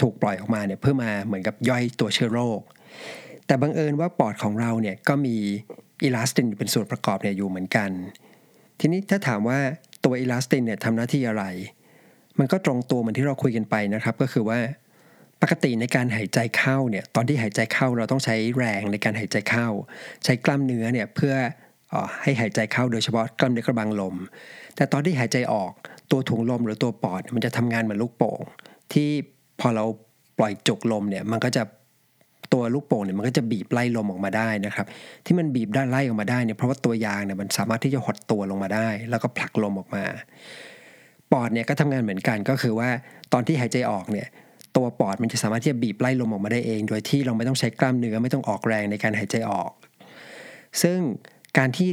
[0.00, 2.60] ถูกปล่อยออกมาเนี่ยเพื่อมาเหมือนกับย่อยตัวเชื้อโรค
[3.46, 5.36] แต่บังเอิญว่าปอดของเราเนี่ยก็มี
[6.02, 7.90] อิลาสตินเป็นส่วนประกอบเนี่ยอยู่เหมือนกัน
[8.80, 9.58] ทีนี้ถ้าถามว่า
[10.04, 11.44] ตัวอิลาสตินเนี่ยทำหน้าที่อะไร
[12.38, 14.58] มันก็ตรงตัวเหมือนที่เราคุยกันไปนะครับ ก็คือว่า
[15.42, 19.68] ปกติในการหายใจเข้าเนี่ยตอนที่หายใจเข้าเราต้องใช้แรงในการหายใจเข้า
[20.24, 21.34] ใช้กล้ามเนื้อเนี่ยเพื่อ
[21.92, 24.14] อให้หายใจเข้าโดยเฉพาะกล้ามเนื้อกระบังลม
[24.76, 25.72] แต่ตอนที่หายใจออก
[26.10, 28.40] ตัวถุงลมหรือตัวปอด มันจะทำงานเหมือนลูกโป่ง
[28.92, 29.08] ที่
[29.60, 29.84] พอเรา
[30.38, 31.62] ปล่อยจุกลมเนี่ยมันก็จะ
[32.52, 34.86] ตัวลูกโป่งเนี่ยมันก็จะบีบไล่ลมออกมาได้นะครับ
[35.26, 40.04] ที่มันบีบด้านไล่ออกมาได้เนี่ยเพราะว่าตัวยางเนี่ยมันสามารถที่จะหดตัวลงมาได้ แล้วก็ผลักลมออกมา
[41.32, 42.88] ปอดเนี่ยก็ทำงานเหมือนกันก็คือว่า
[43.32, 44.28] ตอนที่หายใจออกเนี่ย
[44.76, 49.72] ตัวปอดมันจะสามารถที่จะบีบไล่ลมออกมาได้เอง โดยที่เราไม่ต้องใช้กล้ามเนื้อไม่ต้องออกแรงในการหายใจออก
[50.82, 50.98] ซึ่ง
[51.58, 51.88] การที่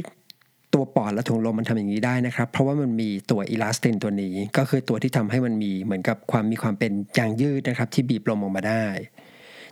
[0.74, 8.84] ตัวปอดและถุงลมมันทำอย่างนี้ได้นะครับ เพราะว่ามันมีตัวอิลาสตินตัวนี้ ก็คือตัวที่ทำให้มันมีเหมือนกับความมีความเป็นยางยืดนะครับ ที่บีบลมออกมาได้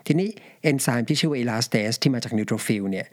[0.07, 0.29] ทีนี้
[0.63, 3.07] เอนไซม์ที่ชื่อว่า elastase ที่มาจาก neutrophil เนี่ย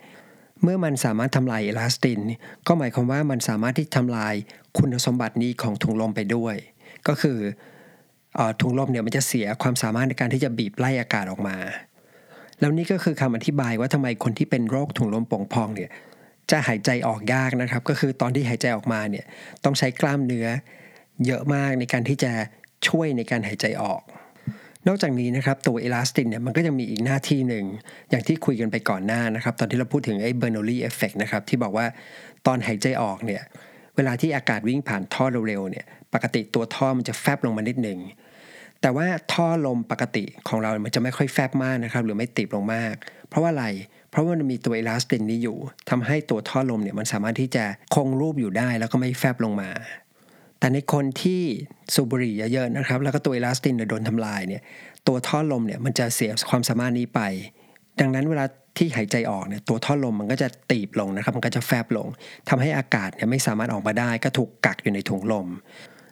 [0.64, 2.20] เมื่อมันสามารถทำลายอิลาสติน
[2.68, 4.34] ก็หมายความว่ามันสามารถที่ทำลาย
[4.78, 6.56] คุณสมบัตินี้ของถุงลมไปด้วย
[7.08, 7.38] ก็คือ
[8.62, 11.58] ถุงลมเนี่ยมันจะเสียความสามารถในการที่จะบีบไล่อากาศออกมา
[12.60, 15.90] แล้วนี่ก็คือคำอธิบายว่าทำไมคนที่เป็นโรคถุงลมโป่งพองเนี่ย
[16.52, 19.26] จะหายใจออกยากนะครับ ก็คือตอนที่หายใจออกมาเนี่ย
[19.64, 20.48] ต้องใช้กล้ามเนื้อ
[21.26, 22.32] เยอะมากในการที่จะ
[22.88, 24.02] ช่วยในการหายใจออก
[24.88, 27.66] นอกจากนี้นะครับตัวเอลาสตินเนี่ยมันก็ยังมีอีกหน้าที่หนึ่ง
[28.10, 31.86] อย่างที่คุยกันไปก่อนหน้านะครับ ตอนที่เราพูดถึงไอ้ Bernoulli effect นะครับที่บอกว่า
[32.48, 33.42] ตอนหายใจออกเนี่ย
[33.96, 38.00] เวลาที่อากาศวิ่งผ่านท่อเร็วๆเนี่ยปกติตัวท่อมันจะแฟบลงมานิดหนึ่ง
[38.86, 42.94] แต่ว่าท่อลมปกติของเรา มันจะไม่ค่อยแฟบมากนะครับ หรือไม่ติดลงมาก
[43.30, 43.66] เพราะว่าอะไร
[44.12, 45.58] เพราะว่ามันมีตัวเอลาสตินนี้อยู่
[45.90, 47.64] ทำให้ตัวท่อลมเนี่ยมันสามารถที่จะ
[47.96, 49.70] คงรูปอยู่ได้แล้วก็ไม่แฟบลงมา
[50.60, 51.42] แต่ในคนที่
[51.94, 54.62] สูบบุหรี่เยอะๆนะครับ แล้วก็ตัวเอลาสตินโดนทำลายเนี่ย
[55.08, 57.22] ตัวท่อลมเนี่ยมันจะเสียความสามารถนี้ไป
[58.00, 58.46] ดังนั้นเวลา
[58.78, 62.08] ที่หายใจออกเนี่ยตัวท่อลมมันก็จะตีบลงนะครับ มันก็จะแฟบลง
[62.50, 65.48] ทำให้อากาศเนี่ยไม่สามารถออกมาได้ ก็ถูกกักอยู่ในถุงลม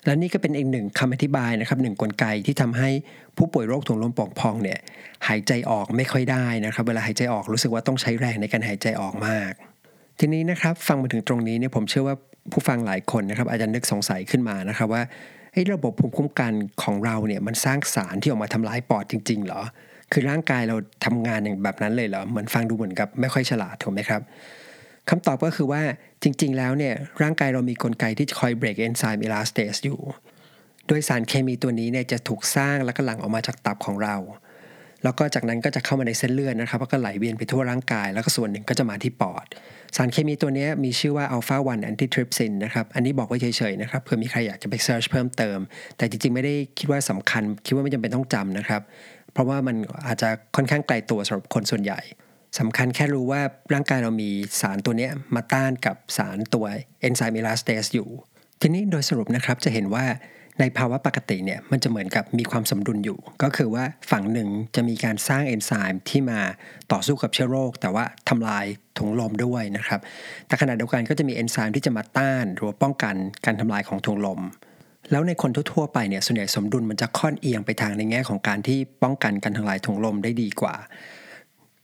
[0.05, 2.89] และนี่ก็เป็นอีกหนึ่งคำอธิบายนะครับหนึ่งกลไกที่ทำให้
[3.37, 4.79] ผู้ป่วยโรคถุงลมป่องพองเนี่ย
[5.27, 9.51] หายใจออกไม่ค่อยได้นะครับ เวลาหายใจออกรู้สึกว่าต้องใช้แรงในการหายใจออกมาก
[10.19, 12.15] ทีนี้นะครับฟังมาถึงตรงนี้เนี่ยผมเชื่อว่า
[12.51, 15.03] ผู้ฟังหลายคนนะครับอาจจะนึกสงสัยขึ้นมานะครับว่า
[15.73, 19.61] ระบบภูมิคุ้มกันของเราเนี่ยมันสร้างสารที่ออกมาทำลายปอดจริง ๆ เหรอ
[20.11, 24.21] คือร่างกายเราทำงานอย่างแบบนั้นเลยเหรอเหมือนฟังดูเหมือนกับไม่ค่อยฉลาดถูกไหมครับ
[25.09, 25.81] คำตอบก็คือว่า
[26.23, 29.99] จริง ๆ แล้วเนี่ยร่างกายเรามีกลไกที่คอยเบรกเอนไซม์ elastase อยู่
[30.87, 34.15] โดยสารเคมีตัวนี้เนี่ยจะถูกสร้างแล้วก็หลั่งออกมาจากตับของเรา
[35.03, 39.45] แล้วก็จากนั้นก็จะเข้ามาในเส้นเลือดนะครับแล้วก็ไหลเวียนไปทั่วร่างกาย แล้วก็ส่วนหนึ่งก็จะมาที่ปอด
[39.95, 45.57] สารเคมีตัวนี้มีชื่อว่า alpha-1 antitrypsin นะครับอันนี้บอกไว้เฉยๆนะครับเผื่อมีใครอยากจะไป search เพิ่มเติม
[45.97, 48.81] แต่จริงๆไม่ได้คิดว่าสำคัญ คิดว่าไม่จำเป็นต้องจำนะครับ
[49.33, 49.75] เพราะว่ามัน
[50.07, 51.99] อาจจะค่อนข้างไกลตัวสำหรับคนส่วนใหญ่
[52.59, 53.41] สำคัญแค่รู้ว่า
[53.73, 54.29] ร่างกายเรามี
[54.61, 56.65] สารตัวนี้มาต้านกับสารตัว
[57.01, 58.09] เอนไซม์เอลาสเตสอยู่
[58.61, 60.05] ทีนี้โดยสรุปนะครับจะเห็นว่า
[60.59, 66.39] ในภาวะปกติเนี่ยมันจะเหมือนกับมีความสมดุลอยู่ ก็คือว่าฝั่งหนึ่งจะมีการสร้างเอนไซม์ที่มา
[66.91, 68.65] ต่อสู้กับเชื้อโรค แต่ว่าทำลาย
[68.97, 69.99] ถุงลมด้วยนะครับ
[70.47, 74.41] แต่ขณะเดียวกันก็จะมีเอนไซม์ที่จะมาต้านหรือป้องกันการทำลายของถุงลม
[75.11, 80.75] แล้วในคนทั่วๆไปเนี่ยส่วนใหญ่สมดุลมันจะค่อนเอียงไปทางในแง่ของการที่ป้องกันการทำลายถุงลมได้ดีกว่า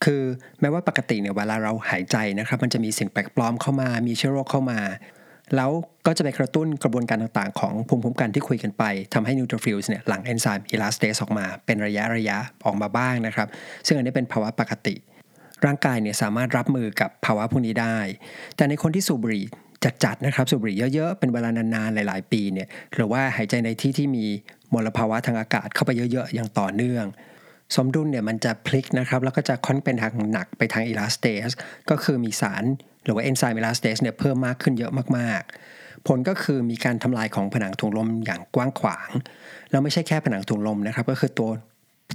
[0.03, 0.21] คือ
[0.61, 4.79] แม้ว่าปกติเนี่ยเวลาเราหายใจนะครับ มันจะมีสิ่งแปลกปลอมเข้ามา มีเชื้อโรคเข้ามา
[5.55, 5.71] แล้ว
[6.05, 8.83] ก็จะไปกระตุ้นกระบวนการต่างๆ ของภูมิคุ้มกันที่คุยกันไป
[9.13, 13.47] ทำให้ neutrophils เนี่ยหลั่งเอนไซม์ elastase ออกมา เป็นระยะระยะออกมาบ้างนะครับ
[13.85, 14.95] ซึ่งอันนี้เป็นภาวะปกติ
[15.65, 17.97] ร่างกายเนี่ยสามารถรับมือกับภาวะพวกนี้ได้
[18.55, 19.45] แต่ในคนที่สูบบุหรี่
[20.03, 24.25] จัดๆนะครับสูบบุหรี่เยอะๆ เป็นเวลานานๆ หลายๆ ปีเนี่ยหรือว่าหายใจในที่ที่มี
[24.73, 27.05] มลภาวะทางอากาศเข้าไปเยอะๆ อย่างต่อเนื่อง
[27.75, 31.49] สมดุลเนี่ยมันจะพลิกนะครับแล้วก็จะค่อนเป็นทางหนักไปทาง elastase
[31.89, 32.63] ก็คือมีสาร
[33.03, 39.09] หรือว่าเอนไซม์ elastase เนี่ยเพิ่มมากขึ้นเยอะมากๆ ผลก็คือมีการทำลายของผนังถุงลมอย่างกว้างขวาง
[39.71, 41.49] แล้วไม่ใช่แค่ผนังถุงลมนะครับ ก็คือตัว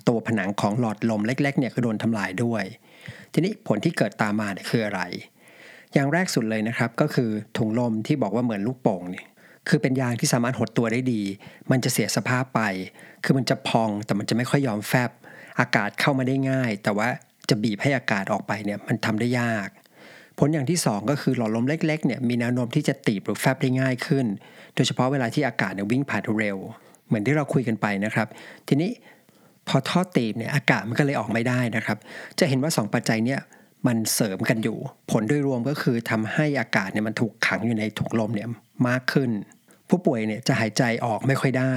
[0.09, 2.65] ตัวผนังของหลอดลมเล็กๆเนี่ยก็โดนทำลายด้วย
[3.33, 5.01] ทีนี้ผลที่เกิดตามมาเนี่ยคืออะไร
[5.95, 9.27] อย่างแรกสุดเลยนะครับก็คือถุงลมที่บอกว่าเหมือนลูกโป่งเนี่ย
[9.69, 11.23] คือเป็นยางที่สามารถหดตัวได้ดี
[11.71, 12.61] มันจะเสียสภาพไป
[13.25, 15.11] คือมันจะพองแต่มันจะไม่ค่อยยอมแฟบ
[15.61, 17.09] อากาศเข้ามาได้ง่าย แต่ว่า
[17.49, 19.69] จะบีบให้อากาศออกไปเนี่ยมันทำได้ยาก
[20.39, 24.27] ผลอย่างที่ 2 ก็คือหลอดลมเล็กๆเนี่ยมีแนวโน้มที่จะตีบหรือแฟบได้ง่ายขึ้น
[24.75, 26.59] โดยเฉพาะเวลาที่อากาศเนี่ยวิ่งผ่านเร็ว
[27.07, 28.29] เหมือนที่เราคุยกันไปนะครับ
[28.69, 28.91] ทีนี้
[29.69, 31.99] พอท่อตีบเนี่ยอากาศมันก็เลยออกไม่ได้นะครับ
[32.39, 33.41] จะเห็นว่า 2 ปัจจัยเนี่ย
[33.87, 34.79] มันเสริมกันอยู่
[35.11, 38.49] ผลโดยรวมก็คือทำให้อากาศเนี่ยมันถูกขังอยู่ในถุงลมเนี่ย
[38.89, 39.31] มากขึ้น
[39.95, 41.75] ผู้ป่วยเนี่ยจะหายใจออกไม่ค่อยได้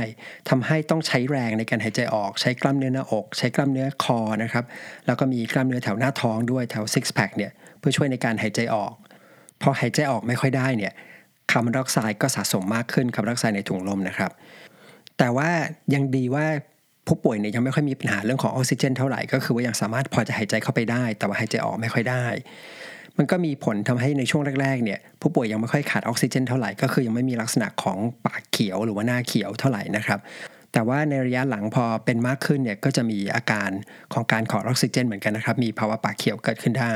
[0.49, 4.65] ทำให้ต้องใช้แรงในการหายใจออก ใช้กล้ามเนื้อหน้าอก ใช้กล้ามเนื้อคอนะครับ
[5.05, 8.93] แล้วก็มีกล้ามเนื้อแถวหน้าท้องด้วยแถวซิกแพคเนี่ยเพื่อช่วยในการหายใจออก
[9.61, 10.93] พอหายใจออกไม่ค่อยได้เนี่ย
[11.51, 14.31] คาร์บอนไดออกไซด์ก็สะสมมากขึ้นคาร์บอนไดออกไซด์ในถุงลมนะครับ
[15.17, 15.49] แต่ว่า
[15.93, 16.45] ยังดีว่า
[17.07, 22.25] ผู้ป่วยเนี่ยยังไม่ค่อยมีปัญหาเรื่องของออกซิเจนเท่าไหร่ก็คือว่ายังสามารถพอจะหายใจเข้าไปได้ แต่ว่าหายใจออกไม่ค่อยได้
[23.17, 30.19] มันก็มีผลทำให้ในช่วงแรกๆเนี่ยผู้ป่วยยังไม่ค่อยขาดออกซิเจนเท่าไหร่ก็คือยังไม่มีลักษณะของปากเขียวหรือว่าหน้าเขียวเท่าไหร่นะครับ
[30.73, 33.69] แต่ว่าในระยะหลังพอเป็นมากขึ้นเนี่ยก็จะมีอาการ
[34.13, 36.95] ของการขอออกซิเจนเหมือนกันนะครับ มีภาวะปากเขียวเกิดขึ้นได้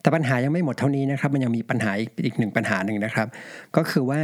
[0.00, 1.90] แต่ปัญหายังไม่หมดเท่านี้นะครับ มันยังมีปัญหา
[2.24, 3.28] อีกหนึ่งปัญหาหนึ่งนะครับ
[3.76, 4.20] ก็คือว่า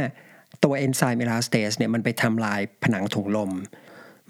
[0.63, 3.51] ตัวเอนไซม์ elastase เนี่ยมันไปทำลายผนังถุงลม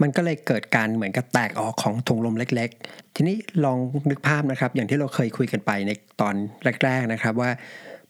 [0.01, 3.77] มันก็เลยเกิดการเหมือนกับแตกออกของถุงลมเล็ก ๆ ทีนี้ลอง
[4.09, 6.35] นึกภาพนะครับ อย่างที่เราเคยคุยกันไปในตอน
[6.83, 7.49] แรก ๆ นะครับว่า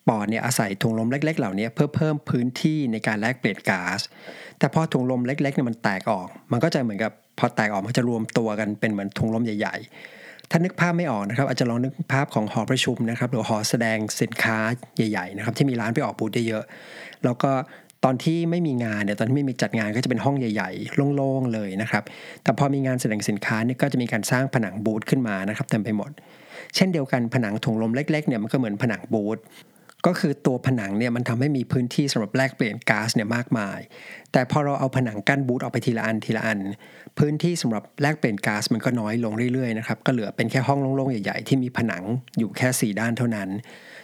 [0.08, 4.00] ปอดเนี่ยอาศัยถุงลมเล็ก ๆ เหล่านี้เพื่อเพิ่มพื้นที่ในการแลกเปลี่ยนก๊าซ
[4.60, 9.76] แต่พอถุงลมเล็กๆเนี่ยมันแตกออก มันก็จะเหมือนกับพอแตกออกมันจะรวมตัวกันเป็นเหมือนถุงลมใหญ่
[10.14, 14.58] ๆ ถ้านึกภาพไม่ออกนะครับ อาจจะลองนึกภาพของหอประชุมนะครับหรือหอแสดงสินค้า
[14.96, 17.52] ใหญ่ ๆ นะครับ ที่มีร้านไปออกบูธเยอะๆแล้วก็
[18.04, 22.04] ตอนที่ไม่มีงานเนี่ยตอนที่ไม่มีจัดงานก็จะเป็นห้องใหญ่ ๆ โล่งๆเลยนะครับ
[22.44, 26.12] แต่พอมีงานแสดงสินค้าเนี่ยก็จะมีการสร้างผนังบูธขึ้นมานะครับเต็มไปหมด
[26.76, 29.38] เช่นเดียวกันผนังถุงลมเล็กๆเนี่ยมันก็เหมือนผนังบูธ
[30.06, 33.80] ก็คือตัวผนังเนี่ยมันทำให้มีพื้นที่สำหรับแลกเปลี่ยนก๊าซเนี่ยมากมาย
[34.32, 36.60] แต่พอเราเอาผนังกั้นบูธออกไปทีละอันทีละอัน
[37.20, 42.04] พื้นที่สำหรับแลกเปลี่ยนก๊าซมันก็น้อยลงเรื่อยๆนะครับก็เหลือเป็นแค่ห้องโล่งๆใหญ่ๆที่มีผนัง
[42.38, 43.50] อยู่แค่ 4 ด้านเท่านั้น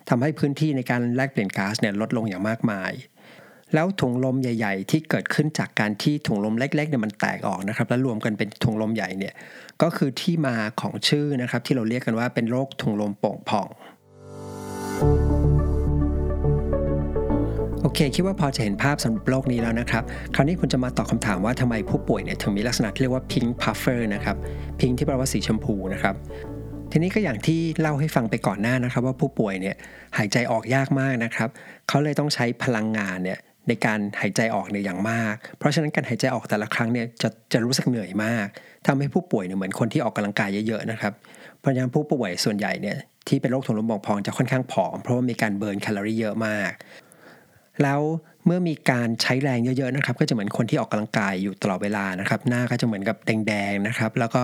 [0.09, 2.91] ทำให้พื้นที่ในการแลกเปลี่ยนก๊าซเนี่ยลดลงอย่างมากมาย
[3.73, 9.33] แล้วถุงลมใหญ่ๆ ที่เกิดขึ้นจากการที่ถุงลมเล็กๆเนี่ยมันแตกออกนะครับ แล้วรวมกันเป็นถุงลมใหญ่เนี่ย
[9.81, 13.67] ก็คือที่มาของชื่อนะครับที่เราเรียกกันว่าเป็นโรคถุงลมโป่งพอง
[17.81, 20.03] โอเค คิดว่าพอจะเห็นภาพสำหรับโรคนี้แล้วนะครับ
[20.35, 24.35] คราวนี้คุณจะมาตอบคำถามว่าทำไมผู้ป่วยเนี่ยถึงมีลักษณะที่เรียกว่า pink puffer นะครับ
[24.79, 26.15] pink ที่แปลว่าสีชมพูนะครับ
[26.91, 29.75] ทีนี้ก็อย่างที่เล่าให้ฟังไปก่อนหน้านะครับ ว่าผู้ป่วยเนี่ย
[30.17, 31.49] หายใจออกยากมากนะครับ
[31.87, 38.47] เขาเลยต้องใช้พลังงานเนี่ย ในการหายใจออกเนี่ยอย่างมาก เพราะฉะนั้นการหายใจออกแต่ละครั้งเนี่ยจะจะรู้สึกเหนื่อยมาก
[38.87, 41.13] ทำให้ผู้ป่วยเนี่ยเหมือนคนที่ออกกำลังกายเยอะๆนะครับ
[41.59, 46.71] เพราะฉะนั้นผู้ป่วยส่วนใหญ่เนี่ยที่เป็นโรคถุงลมโป่งพองจะค่อนข้างผอม เพราะว่ามีการเบิร์นแคลอรี่เยอะมาก
[47.83, 48.01] แล้ว
[48.45, 54.41] เมื่อมีการใช้แรงเยอะๆนะครับ ก็จะเหมือนคนที่ออกกำลังกายอยู่ตลอดเวลานะครับ หน้าก็จะเหมือนกับแดงๆนะครับ แล้วก็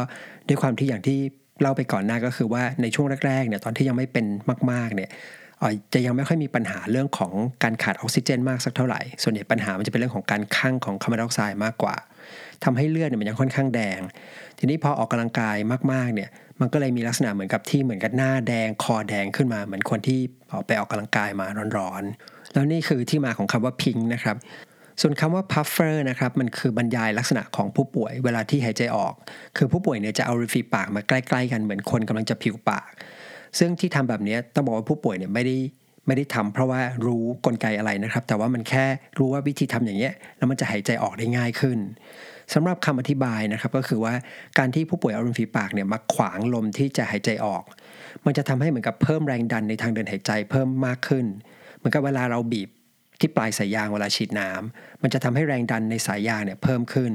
[0.47, 1.17] ด้วยความที่อย่างที่
[1.61, 4.25] เล่าไปก่อนหน้าก็คือว่าในช่วงแรกๆเนี่ยตอนที่ยังไม่เป็น
[4.71, 5.09] มากๆเนี่ย
[5.93, 7.31] จะยังไม่ค่อยมีปัญหาเรื่องของ
[7.63, 11.95] การขาดออกซิเจน มากสักเท่าไหร่ ส่วนใหญ่ปัญหามันจะเป็นเรื่องของการคั่งของคาร์บอนไดออกไซด์มากกว่า
[12.63, 13.99] ทำให้เลือดเนี่ยมันยังค่อนข้างแดง
[14.59, 15.57] ทีนี้พอออกกำลังกาย
[15.91, 20.19] มากๆเนี่ย มันก็เลยมีลักษณะเหมือนกับที่เหมือนกับหน้าแดงคอแดงขึ้นมาเหมือนคนที่
[20.51, 21.47] ออกไปออกกำลังกายมา
[21.77, 24.37] ร้อนๆ แล้วนี่คือที่มาของคำว่าพิงนะครับ
[25.01, 29.13] ส่วนคำว่า puffer นะครับ มันคือบรรยายลักษณะของผู้ป่วยเวลาที่หายใจออก
[29.57, 32.91] คือผู้ป่วยเนี่ยจะเอาริฟีปากมาใกล้ ๆ กันเหมือนคนกำลังจะผิวปาก
[33.59, 35.57] ซึ่งที่ทำแบบนี้ต้องบอกว่าผู้ป่วยเนี่ยไม่ได้
[36.07, 38.85] ไม่ได้ทำเพราะว่ารู้กลไกอะไรนะครับ แต่ว่ามันแค่
[39.17, 41.79] รู้ว่าวิธีทำอย่างเงี้ยแล้วมันจะหายใจออกได้ง่ายขึ้น
[42.53, 44.13] สำหรับคำอธิบายนะครับก็คือว่า
[44.57, 47.63] การที่ผู้ป่วยเอาริมฝีปากเนี่ยมาขวางลมที่จะหายใจออก
[48.25, 51.25] มันจะทำให้เหมือนกับเพิ่มแรงดันในทางเดินหายใจเพิ่มมากขึ้น
[51.77, 52.69] เหมือนกับเวลาเราบีบ
[53.19, 57.11] ที่ปลายสายยางเวลาฉีดน้ำมันจะทำให้แรงดันในสายยางเนี่ยเพิ่มขึ้น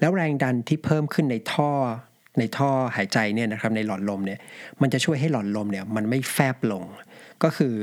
[0.00, 1.72] แล้วแรงดันที่เพิ่มขึ้นในท่อ
[2.38, 4.38] ในท่อหายใจเนี่ยนะครับในหลอดลมเนี่ย
[4.82, 6.84] มันจะช่วยให้หลอดลมเนี่ยมันไม่แฟบลง
[7.42, 7.74] ก็คือ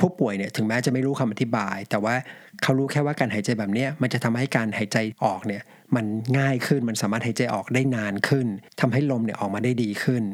[0.00, 2.14] ผู้ป่วยเนี่ยถึงแม้จะไม่รู้คำอธิบาย แต่ว่า
[2.62, 5.62] เขารู้แค่ว่าการหายใจแบบนี้มันจะทำให้การหายใจออกเนี่ย
[5.96, 6.04] มัน
[6.38, 8.46] ง่ายขึ้นมันสามารถหายใจออกได้นานขึ้น
[8.80, 10.24] ทำให้ลมเนี่ยออกมาได้ดีขึ้น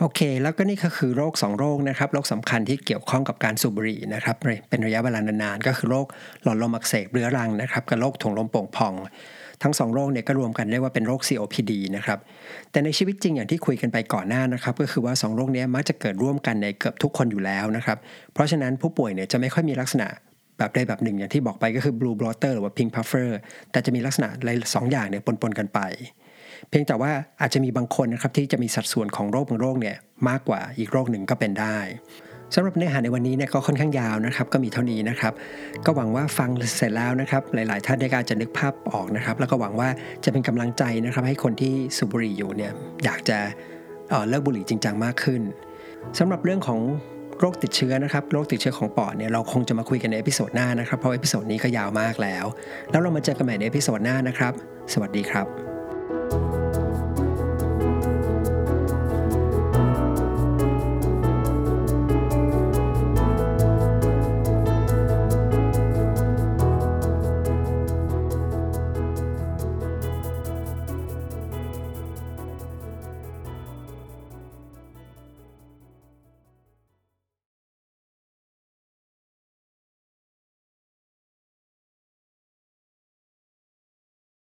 [0.00, 4.36] โอเค แล้วก็นี่ก็คือโรค 2 โรคนะครับโรคสำคัญที่เกี่ยวข้องกับการสูบบุหรี่นะครับ
[4.68, 6.06] เป็นระยะเวลานานๆก็คือโรค
[6.42, 8.94] หลอดลมอักเสบเรื้อรังนะครับกับโรคถุงลมโป่งพอง
[9.62, 12.18] ทั้งสองโรคเนี่ยก็รวมกันเรียกว่าเป็นโรค COPD นะครับ
[12.70, 17.98] แต่ในชีวิตจริงอย่างที่คุยกันไปก่อนหน้านะครับก็คือว่า 2 โรคนี้มักจะเกิดร่วมกันในเกือบทุกคนอยู่แล้วนะครับ
[18.32, 20.06] เพราะฉะนั้นผู้ป่วยเนี่ยจะไม่ค่อยมีลักษณะ
[20.58, 23.28] แบบใดแบบหนึ่งอย่างที่บอกไปก็คือ blue blotter หรือว่า pink puffer
[23.70, 25.80] แต่จะมีลักษณะหลายสองอย่างเนี่ยปนๆกันไป
[26.70, 29.96] เพียงแต่ว่าอาจจะมีบางคนนะครับที่จะมีสัดส่วนของโรคบางโรคเนี่ย
[30.28, 31.78] มากกว่าอีกโรคหนึ่งก็เป็นได้
[32.54, 35.32] สำหรับเนื้อหาในวันนี้เนี่ยก็ค่อนข้างยาวนะครับก็มีเท่านี้นะครับ
[35.86, 39.88] ก็หวังว่าฟังเสร็จแล้วนะครับ หลาย ๆ ท่านได้การจะนึกภาพออกนะครับ แล้วก็หวังว่า
[40.24, 42.72] จะเป็นกำลังใจนะครับ ให้คนที่สูบบุหรี่อยู่เนี่ย
[43.04, 43.38] อยากจะ
[44.28, 45.42] เลิกบุหรี่จริงจังมากขึ้น
[46.18, 46.80] สำหรับเรื่องของ
[47.40, 52.44] โรคติดเชื้อนะครับโรคติดเชื้อของปอดเนี่ยเราคงจะมาคุยกันใน episode หน้านะครับเพราะ episode นี้ก็ยาวมากแล้ว
[52.90, 54.52] แล้วเรามาเจอกันใหม่ใน episode หน้านะครับ
[54.92, 55.65] สวัสดีครับ